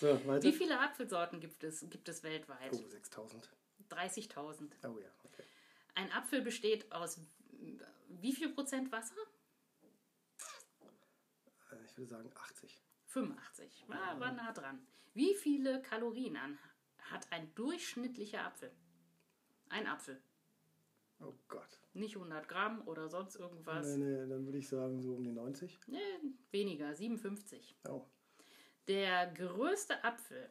So, 0.00 0.20
wie 0.42 0.52
viele 0.52 0.78
Apfelsorten 0.78 1.40
gibt 1.40 1.64
es, 1.64 1.84
gibt 1.88 2.08
es 2.08 2.22
weltweit? 2.22 2.72
Oh, 2.72 2.84
6000. 2.90 3.48
30.000. 3.90 4.70
Oh 4.84 4.98
ja, 4.98 5.08
okay. 5.24 5.42
Ein 5.94 6.12
Apfel 6.12 6.42
besteht 6.42 6.90
aus 6.92 7.18
wie 8.20 8.32
viel 8.32 8.50
Prozent 8.50 8.90
Wasser? 8.92 9.14
Ich 11.90 11.98
würde 11.98 12.08
sagen 12.08 12.30
80. 12.34 12.82
85. 13.06 13.84
War, 13.88 14.20
war 14.20 14.32
nah 14.32 14.52
dran. 14.52 14.78
Wie 15.14 15.34
viele 15.34 15.82
Kalorien 15.82 16.36
an 16.36 16.58
hat 17.10 17.26
ein 17.32 17.52
durchschnittlicher 17.54 18.44
Apfel? 18.44 18.70
Ein 19.68 19.86
Apfel. 19.86 20.20
Oh 21.20 21.34
Gott. 21.48 21.80
Nicht 21.92 22.16
100 22.16 22.48
Gramm 22.48 22.86
oder 22.86 23.08
sonst 23.08 23.36
irgendwas. 23.36 23.96
Nee, 23.96 24.04
nee, 24.04 24.28
dann 24.28 24.44
würde 24.46 24.58
ich 24.58 24.68
sagen 24.68 25.02
so 25.02 25.14
um 25.14 25.24
die 25.24 25.32
90. 25.32 25.80
Nee, 25.88 25.98
weniger, 26.50 26.94
57. 26.94 27.76
Oh. 27.88 28.06
Der 28.86 29.26
größte 29.32 30.02
Apfel, 30.04 30.48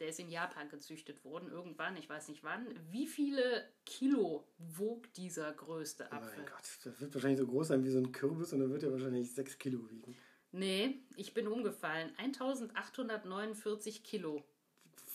der 0.00 0.08
ist 0.08 0.18
in 0.18 0.28
Japan 0.28 0.68
gezüchtet 0.68 1.24
worden, 1.24 1.48
irgendwann, 1.48 1.96
ich 1.96 2.08
weiß 2.08 2.28
nicht 2.28 2.42
wann. 2.42 2.66
Wie 2.90 3.06
viele 3.06 3.68
Kilo 3.86 4.46
wog 4.58 5.12
dieser 5.14 5.52
größte 5.52 6.10
Apfel? 6.12 6.38
Mein 6.38 6.46
Gott, 6.46 6.78
das 6.84 7.00
wird 7.00 7.14
wahrscheinlich 7.14 7.38
so 7.38 7.46
groß 7.46 7.68
sein 7.68 7.84
wie 7.84 7.90
so 7.90 7.98
ein 7.98 8.12
Kürbis 8.12 8.52
und 8.52 8.60
dann 8.60 8.70
wird 8.70 8.82
er 8.82 8.92
wahrscheinlich 8.92 9.32
6 9.32 9.58
Kilo 9.58 9.88
wiegen. 9.90 10.16
Nee, 10.56 11.00
ich 11.16 11.34
bin 11.34 11.48
umgefallen. 11.48 12.12
1849 12.16 14.04
Kilo. 14.04 14.44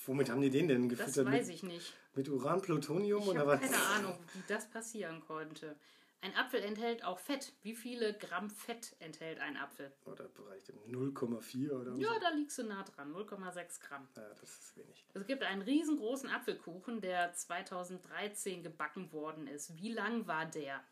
Womit 0.05 0.29
haben 0.29 0.41
die 0.41 0.49
den 0.49 0.67
denn 0.67 0.89
Das 0.89 0.99
gefüttert? 0.99 1.27
weiß 1.27 1.47
mit, 1.47 1.55
ich 1.55 1.63
nicht. 1.63 1.93
mit 2.15 2.27
Uran, 2.29 2.61
Plutonium 2.61 3.21
Ich 3.21 3.27
oder 3.29 3.39
habe 3.41 3.51
was? 3.51 3.61
keine 3.61 3.81
Ahnung, 3.81 4.19
wie 4.33 4.43
das 4.47 4.69
passieren 4.69 5.21
konnte. 5.21 5.75
Ein 6.21 6.35
Apfel 6.35 6.61
enthält 6.61 7.05
auch 7.05 7.19
Fett. 7.19 7.53
Wie 7.61 7.73
viele 7.73 8.13
Gramm 8.17 8.49
Fett 8.49 8.97
enthält 8.99 9.39
ein 9.39 9.55
Apfel? 9.55 9.93
Oder 10.03 10.25
Bereich 10.27 10.63
0,4 10.89 11.71
oder 11.71 11.95
Ja, 11.95 12.13
so. 12.13 12.19
da 12.19 12.29
liegst 12.31 12.57
du 12.57 12.63
nah 12.63 12.83
dran. 12.83 13.13
0,6 13.13 13.79
Gramm. 13.79 14.05
Ja, 14.17 14.27
das 14.41 14.49
ist 14.59 14.75
wenig. 14.75 15.05
Es 15.13 15.25
gibt 15.25 15.43
einen 15.43 15.61
riesengroßen 15.61 16.29
Apfelkuchen, 16.29 16.99
der 16.99 17.31
2013 17.33 18.63
gebacken 18.63 19.13
worden 19.13 19.47
ist. 19.47 19.77
Wie 19.77 19.93
lang 19.93 20.27
war 20.27 20.45
der? 20.45 20.83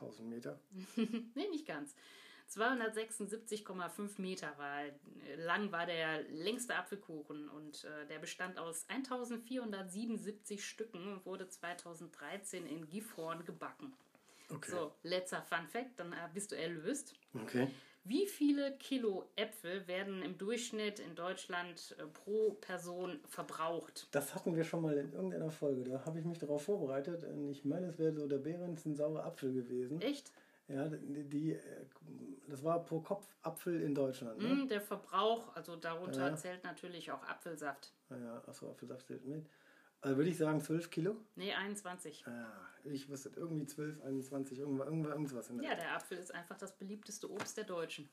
Oh. 0.00 0.06
1000 0.06 0.28
Meter. 0.28 0.60
nee, 0.96 1.48
nicht 1.48 1.66
ganz. 1.66 1.94
276,5 2.50 4.20
Meter 4.20 4.52
war, 4.58 4.82
lang 5.36 5.72
war 5.72 5.86
der 5.86 6.22
längste 6.24 6.76
Apfelkuchen 6.76 7.48
und 7.48 7.84
äh, 7.84 8.06
der 8.08 8.18
bestand 8.18 8.58
aus 8.58 8.84
1477 8.88 10.64
Stücken 10.64 11.08
und 11.08 11.24
wurde 11.24 11.48
2013 11.48 12.66
in 12.66 12.86
Gifhorn 12.88 13.44
gebacken. 13.44 13.94
Okay. 14.50 14.70
So, 14.70 14.94
letzter 15.02 15.42
Fun 15.42 15.66
Fact, 15.66 15.98
dann 15.98 16.12
äh, 16.12 16.28
bist 16.34 16.52
du 16.52 16.56
erlöst. 16.56 17.14
Okay. 17.34 17.70
Wie 18.04 18.26
viele 18.26 18.72
Kilo 18.78 19.28
Äpfel 19.36 19.86
werden 19.86 20.22
im 20.22 20.36
Durchschnitt 20.36 20.98
in 20.98 21.14
Deutschland 21.14 21.94
äh, 21.98 22.06
pro 22.06 22.54
Person 22.60 23.20
verbraucht? 23.28 24.08
Das 24.10 24.34
hatten 24.34 24.56
wir 24.56 24.64
schon 24.64 24.82
mal 24.82 24.96
in 24.98 25.12
irgendeiner 25.12 25.50
Folge. 25.50 25.84
Da 25.84 26.04
habe 26.04 26.18
ich 26.18 26.24
mich 26.24 26.38
darauf 26.38 26.64
vorbereitet. 26.64 27.22
Und 27.24 27.52
ich 27.52 27.64
meine, 27.64 27.86
es 27.86 27.98
wäre 27.98 28.12
so 28.12 28.26
der 28.26 28.38
Behrens 28.38 28.84
ein 28.86 28.96
saurer 28.96 29.24
Apfel 29.24 29.52
gewesen. 29.52 30.00
Echt? 30.00 30.32
Ja, 30.66 30.88
die, 30.88 31.24
die, 31.28 31.52
äh, 31.52 31.60
das 32.48 32.64
war 32.64 32.82
pro 32.84 33.00
Kopf 33.00 33.24
Apfel 33.42 33.80
in 33.82 33.94
Deutschland. 33.94 34.38
Ne? 34.40 34.50
Hm, 34.50 34.68
der 34.68 34.80
Verbrauch, 34.80 35.54
also 35.54 35.76
darunter 35.76 36.28
Ja. 36.28 36.36
zählt 36.36 36.64
natürlich 36.64 37.12
auch 37.12 37.22
Apfelsaft. 37.24 37.92
Ja, 38.10 38.42
achso, 38.46 38.68
Apfelsaft 38.70 39.06
zählt 39.06 39.24
mit. 39.26 39.46
Also 40.02 40.16
würde 40.16 40.30
ich 40.30 40.36
sagen 40.36 40.60
12 40.60 40.90
Kilo. 40.90 41.16
Nee, 41.36 41.52
21. 41.52 42.24
Ja, 42.26 42.52
ich 42.84 43.08
wusste 43.08 43.30
irgendwie 43.36 43.66
12, 43.66 44.02
21, 44.02 44.58
irgendwas, 44.58 44.88
irgendwas, 44.88 45.12
irgendwas 45.12 45.50
in 45.50 45.58
der 45.58 45.70
Ja, 45.70 45.76
der 45.76 45.94
Apfel 45.94 46.18
ist 46.18 46.34
einfach 46.34 46.58
das 46.58 46.76
beliebteste 46.76 47.30
Obst 47.30 47.56
der 47.56 47.64
Deutschen. 47.64 48.08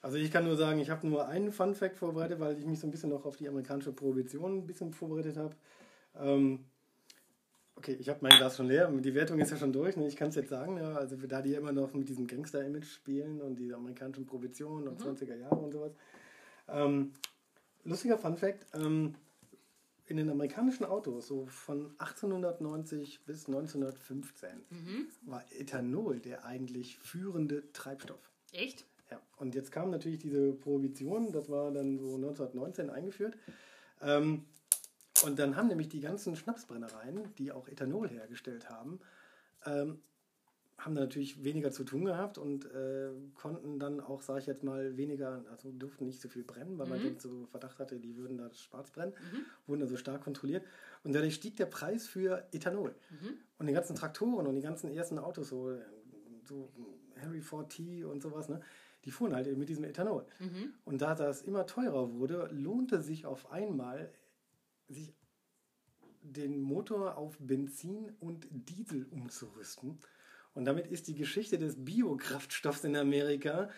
Also 0.00 0.16
ich 0.16 0.30
kann 0.30 0.44
nur 0.44 0.56
sagen, 0.56 0.78
ich 0.78 0.88
habe 0.88 1.06
nur 1.08 1.26
einen 1.26 1.50
Fun 1.50 1.74
Fact 1.74 1.98
vorbereitet, 1.98 2.38
weil 2.38 2.56
ich 2.56 2.64
mich 2.64 2.78
so 2.78 2.86
ein 2.86 2.92
bisschen 2.92 3.10
noch 3.10 3.24
auf 3.24 3.36
die 3.36 3.48
amerikanische 3.48 3.92
Prohibition 3.92 4.58
ein 4.58 4.66
bisschen 4.66 4.92
vorbereitet 4.92 5.36
habe. 5.36 5.56
Ähm, 6.14 6.64
okay, 7.74 7.96
ich 7.98 8.08
habe 8.08 8.20
mein 8.22 8.38
Glas 8.38 8.56
schon 8.56 8.68
leer, 8.68 8.88
die 8.88 9.14
Wertung 9.14 9.40
ist 9.40 9.50
ja 9.50 9.56
schon 9.56 9.72
durch, 9.72 9.96
ne? 9.96 10.06
ich 10.06 10.14
kann 10.14 10.28
es 10.28 10.36
jetzt 10.36 10.50
sagen, 10.50 10.76
ja, 10.76 10.94
also 10.94 11.16
da 11.16 11.42
die 11.42 11.54
immer 11.54 11.72
noch 11.72 11.92
mit 11.92 12.08
diesem 12.08 12.28
Gangster-Image 12.28 12.86
spielen 12.86 13.40
und 13.40 13.56
die 13.56 13.74
amerikanischen 13.74 14.26
Prohibitionen 14.26 14.86
und 14.86 15.02
20er 15.02 15.34
Jahre 15.34 15.56
und 15.56 15.72
sowas. 15.72 15.92
Ähm, 16.68 17.12
lustiger 17.84 18.16
Fun 18.16 18.36
Fact, 18.36 18.66
ähm, 18.74 19.16
in 20.10 20.16
den 20.16 20.28
amerikanischen 20.28 20.84
Autos, 20.84 21.28
so 21.28 21.46
von 21.46 21.86
1890 21.98 23.24
bis 23.26 23.46
1915, 23.46 24.48
war 25.22 25.44
Ethanol 25.58 26.18
der 26.18 26.44
eigentlich 26.44 26.98
führende 26.98 27.72
Treibstoff. 27.72 28.30
Echt? 28.52 28.84
Ja, 29.10 29.20
und 29.36 29.54
jetzt 29.54 29.70
kam 29.72 29.90
natürlich 29.90 30.18
diese 30.18 30.52
Prohibition, 30.52 31.32
das 31.32 31.48
war 31.48 31.70
dann 31.70 31.98
so 31.98 32.16
1919 32.16 32.90
eingeführt. 32.90 33.36
Ähm, 34.02 34.44
und 35.24 35.38
dann 35.38 35.56
haben 35.56 35.68
nämlich 35.68 35.88
die 35.88 36.00
ganzen 36.00 36.34
Schnapsbrennereien, 36.34 37.34
die 37.36 37.52
auch 37.52 37.68
Ethanol 37.68 38.08
hergestellt 38.08 38.68
haben, 38.68 39.00
ähm, 39.66 40.00
haben 40.84 40.94
da 40.94 41.02
natürlich 41.02 41.44
weniger 41.44 41.70
zu 41.70 41.84
tun 41.84 42.04
gehabt 42.06 42.38
und 42.38 42.64
äh, 42.66 43.10
konnten 43.34 43.78
dann 43.78 44.00
auch, 44.00 44.22
sage 44.22 44.40
ich 44.40 44.46
jetzt 44.46 44.62
mal, 44.64 44.96
weniger, 44.96 45.44
also 45.50 45.70
durften 45.72 46.06
nicht 46.06 46.20
so 46.20 46.28
viel 46.28 46.42
brennen, 46.42 46.78
weil 46.78 46.86
man 46.88 47.02
jetzt 47.04 47.22
so 47.22 47.46
Verdacht 47.50 47.78
hatte, 47.78 48.00
die 48.00 48.16
würden 48.16 48.38
da 48.38 48.52
schwarz 48.54 48.90
brennen, 48.90 49.12
wurden 49.66 49.82
also 49.82 49.96
stark 49.96 50.22
kontrolliert. 50.22 50.64
Und 51.04 51.14
dadurch 51.14 51.34
stieg 51.34 51.56
der 51.56 51.66
Preis 51.66 52.06
für 52.06 52.46
Ethanol. 52.52 52.94
Und 53.58 53.66
die 53.66 53.72
ganzen 53.72 53.94
Traktoren 53.94 54.46
und 54.46 54.54
die 54.54 54.62
ganzen 54.62 54.90
ersten 54.90 55.18
Autos, 55.18 55.48
so, 55.48 55.76
so 56.44 56.70
Harry 57.20 57.40
4T 57.40 58.04
und 58.04 58.22
sowas, 58.22 58.48
ne, 58.48 58.60
die 59.04 59.10
fuhren 59.10 59.34
halt 59.34 59.46
eben 59.46 59.58
mit 59.58 59.68
diesem 59.68 59.84
Ethanol. 59.84 60.24
Und 60.84 61.02
da 61.02 61.14
das 61.14 61.42
immer 61.42 61.66
teurer 61.66 62.12
wurde, 62.14 62.48
lohnte 62.52 63.02
sich 63.02 63.26
auf 63.26 63.50
einmal, 63.52 64.10
sich 64.88 65.14
den 66.22 66.60
Motor 66.60 67.16
auf 67.16 67.36
Benzin 67.38 68.12
und 68.20 68.46
Diesel 68.50 69.06
umzurüsten. 69.10 69.98
Und 70.54 70.64
damit 70.64 70.86
ist 70.86 71.08
die 71.08 71.14
Geschichte 71.14 71.58
des 71.58 71.84
Biokraftstoffs 71.84 72.84
in 72.84 72.96
Amerika 72.96 73.70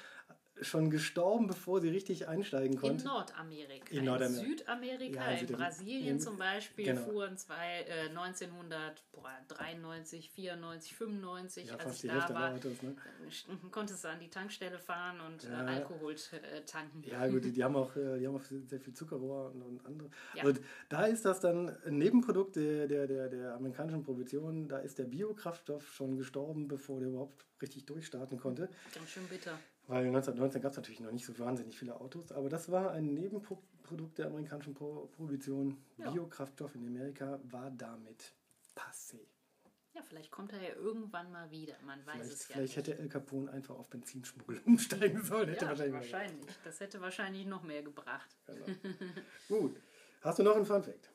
schon 0.60 0.90
gestorben, 0.90 1.46
bevor 1.46 1.80
sie 1.80 1.88
richtig 1.88 2.28
einsteigen 2.28 2.74
In 2.74 2.80
konnte. 2.80 3.04
Nordamerika. 3.04 3.86
In 3.90 4.04
Nordamerika. 4.04 4.44
Südamerika, 4.44 5.20
Ja, 5.20 5.26
also 5.26 5.40
in 5.40 5.46
den- 5.46 5.56
Brasilien 5.56 6.06
in- 6.08 6.20
zum 6.20 6.36
Beispiel 6.36 6.84
genau. 6.84 7.00
fuhren 7.02 7.36
zwei, 7.36 7.82
äh, 7.88 8.08
1993, 8.10 10.30
94, 10.30 10.94
95, 10.94 11.68
Ja, 11.68 11.76
als 11.76 12.04
ich 12.04 12.10
da 12.10 12.28
war, 12.34 12.54
Autos, 12.54 12.82
ne? 12.82 12.90
äh, 12.90 13.70
konntest 13.70 14.04
du 14.04 14.08
an 14.08 14.20
die 14.20 14.28
Tankstelle 14.28 14.78
fahren 14.78 15.20
und 15.20 15.42
Ja. 15.44 15.64
äh, 15.64 15.76
Alkohol 15.76 16.12
äh, 16.14 16.60
tanken. 16.66 17.02
Ja, 17.04 17.26
gut, 17.28 17.44
die, 17.44 17.52
die 17.52 17.64
haben 17.64 17.76
auch, 17.76 17.94
äh, 17.96 18.18
die 18.18 18.26
haben 18.26 18.36
auch 18.36 18.42
sehr 18.44 18.80
viel 18.80 18.94
Zuckerrohr 18.94 19.52
und, 19.52 19.62
und 19.62 19.86
andere. 19.86 20.10
Ja. 20.34 20.44
Und 20.44 20.60
da 20.88 21.06
ist 21.06 21.24
das 21.24 21.40
dann 21.40 21.68
ein 21.86 21.98
Nebenprodukt 21.98 22.56
der, 22.56 22.86
der, 22.86 23.06
der, 23.06 23.28
der 23.28 23.54
amerikanischen 23.54 24.02
Prohibition. 24.02 24.68
Da 24.68 24.78
ist 24.78 24.98
der 24.98 25.04
Biokraftstoff 25.04 25.92
schon 25.92 26.16
gestorben, 26.16 26.68
bevor 26.68 27.00
der 27.00 27.08
überhaupt 27.08 27.44
richtig 27.60 27.86
durchstarten 27.86 28.38
konnte. 28.38 28.68
Ganz 28.94 29.10
schön 29.10 29.26
bitter. 29.28 29.58
Weil 29.92 30.06
1919 30.06 30.62
gab 30.62 30.70
es 30.70 30.76
natürlich 30.78 31.00
noch 31.00 31.12
nicht 31.12 31.26
so 31.26 31.38
wahnsinnig 31.38 31.78
viele 31.78 32.00
Autos, 32.00 32.32
aber 32.32 32.48
das 32.48 32.70
war 32.70 32.92
ein 32.92 33.12
Nebenprodukt 33.12 34.16
der 34.16 34.28
amerikanischen 34.28 34.72
Pro 34.72 35.10
Prohibition. 35.14 35.76
Ja. 35.98 36.10
Biokraftstoff 36.10 36.74
in 36.76 36.86
Amerika 36.86 37.38
war 37.44 37.70
damit 37.70 38.32
passé. 38.74 39.18
Ja, 39.94 40.00
vielleicht 40.00 40.30
kommt 40.30 40.54
er 40.54 40.62
ja 40.62 40.74
irgendwann 40.76 41.30
mal 41.30 41.50
wieder. 41.50 41.74
Man 41.84 41.98
weiß 42.06 42.14
Vielleicht, 42.14 42.32
es 42.32 42.48
ja 42.48 42.54
vielleicht 42.54 42.76
nicht. 42.78 42.88
hätte 42.88 42.98
El 43.02 43.08
Capone 43.10 43.50
einfach 43.52 43.74
auf 43.74 43.90
Benzinschmuggel 43.90 44.62
umsteigen 44.64 45.22
sollen. 45.22 45.50
Hätte 45.50 45.66
ja, 45.66 45.70
wahrscheinlich, 45.72 45.94
wahrscheinlich, 46.10 46.56
Das 46.64 46.80
hätte 46.80 47.00
wahrscheinlich 47.02 47.44
noch 47.44 47.62
mehr 47.62 47.82
gebracht. 47.82 48.34
Genau. 48.46 48.64
Gut. 49.48 49.76
Hast 50.22 50.38
du 50.38 50.42
noch 50.42 50.56
einen 50.56 50.64
Fun 50.64 50.82
Fact? 50.82 51.10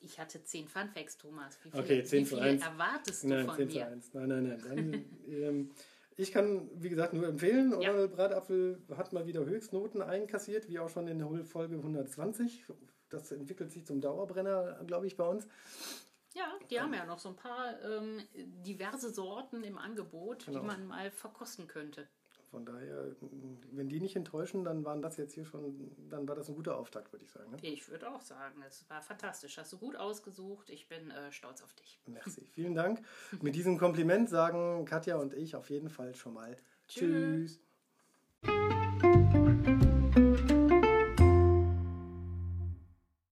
Ich 0.00 0.18
hatte 0.18 0.42
zehn 0.42 0.66
Funfacts, 0.68 1.18
Thomas. 1.18 1.58
Wie 1.64 1.70
viele, 1.70 1.82
Okay, 1.82 2.02
10 2.02 2.20
wie 2.20 2.24
zu 2.30 2.36
viele 2.36 2.48
1. 2.48 2.62
erwartest 2.62 3.24
du 3.24 3.28
Nein, 3.28 3.44
von 3.44 3.56
10 3.56 3.68
zu 3.68 3.76
mir? 3.76 3.86
1. 3.88 4.14
Nein, 4.14 4.28
nein, 4.28 4.42
nein. 4.44 4.60
Dann, 4.66 4.92
ähm, 5.34 5.70
ich 6.16 6.32
kann, 6.32 6.68
wie 6.74 6.88
gesagt, 6.88 7.12
nur 7.14 7.26
empfehlen. 7.26 7.80
Ja. 7.80 7.90
Oral 7.90 8.08
Bratapfel 8.08 8.82
hat 8.96 9.12
mal 9.12 9.26
wieder 9.26 9.44
Höchstnoten 9.44 10.02
einkassiert, 10.02 10.68
wie 10.68 10.78
auch 10.78 10.88
schon 10.90 11.08
in 11.08 11.18
der 11.18 11.44
Folge 11.44 11.76
120. 11.76 12.66
Das 13.08 13.30
entwickelt 13.32 13.72
sich 13.72 13.84
zum 13.84 14.00
Dauerbrenner, 14.00 14.82
glaube 14.86 15.06
ich, 15.06 15.16
bei 15.16 15.26
uns. 15.26 15.46
Ja, 16.34 16.44
die 16.70 16.80
haben 16.80 16.94
ja 16.94 17.04
noch 17.04 17.18
so 17.18 17.28
ein 17.28 17.36
paar 17.36 17.78
ähm, 17.82 18.22
diverse 18.34 19.10
Sorten 19.12 19.64
im 19.64 19.76
Angebot, 19.76 20.46
Genau. 20.46 20.60
die 20.60 20.66
man 20.66 20.86
mal 20.86 21.10
verkosten 21.10 21.66
könnte. 21.66 22.08
Von 22.52 22.66
daher, 22.66 23.16
wenn 23.70 23.88
die 23.88 23.98
nicht 23.98 24.14
enttäuschen, 24.14 24.62
dann 24.62 24.84
waren 24.84 25.00
das 25.00 25.16
jetzt 25.16 25.32
hier 25.32 25.46
schon, 25.46 25.90
dann 26.10 26.28
war 26.28 26.36
das 26.36 26.50
ein 26.50 26.54
guter 26.54 26.76
Auftakt, 26.76 27.10
würde 27.10 27.24
ich 27.24 27.30
sagen. 27.30 27.50
Ne? 27.50 27.56
Ich 27.62 27.88
würde 27.88 28.10
auch 28.10 28.20
sagen, 28.20 28.62
es 28.68 28.84
war 28.90 29.00
fantastisch. 29.00 29.56
Hast 29.56 29.72
du 29.72 29.78
gut 29.78 29.96
ausgesucht. 29.96 30.68
Ich 30.68 30.86
bin 30.86 31.10
äh, 31.10 31.32
stolz 31.32 31.62
auf 31.62 31.72
dich. 31.72 31.98
Merci, 32.04 32.46
vielen 32.52 32.74
Dank. 32.74 33.00
Mit 33.40 33.54
diesem 33.54 33.78
Kompliment 33.78 34.28
sagen 34.28 34.84
Katja 34.84 35.16
und 35.16 35.32
ich 35.32 35.56
auf 35.56 35.70
jeden 35.70 35.88
Fall 35.88 36.14
schon 36.14 36.34
mal 36.34 36.58
Tschüss. 36.88 37.58
Tschüss. 38.44 38.81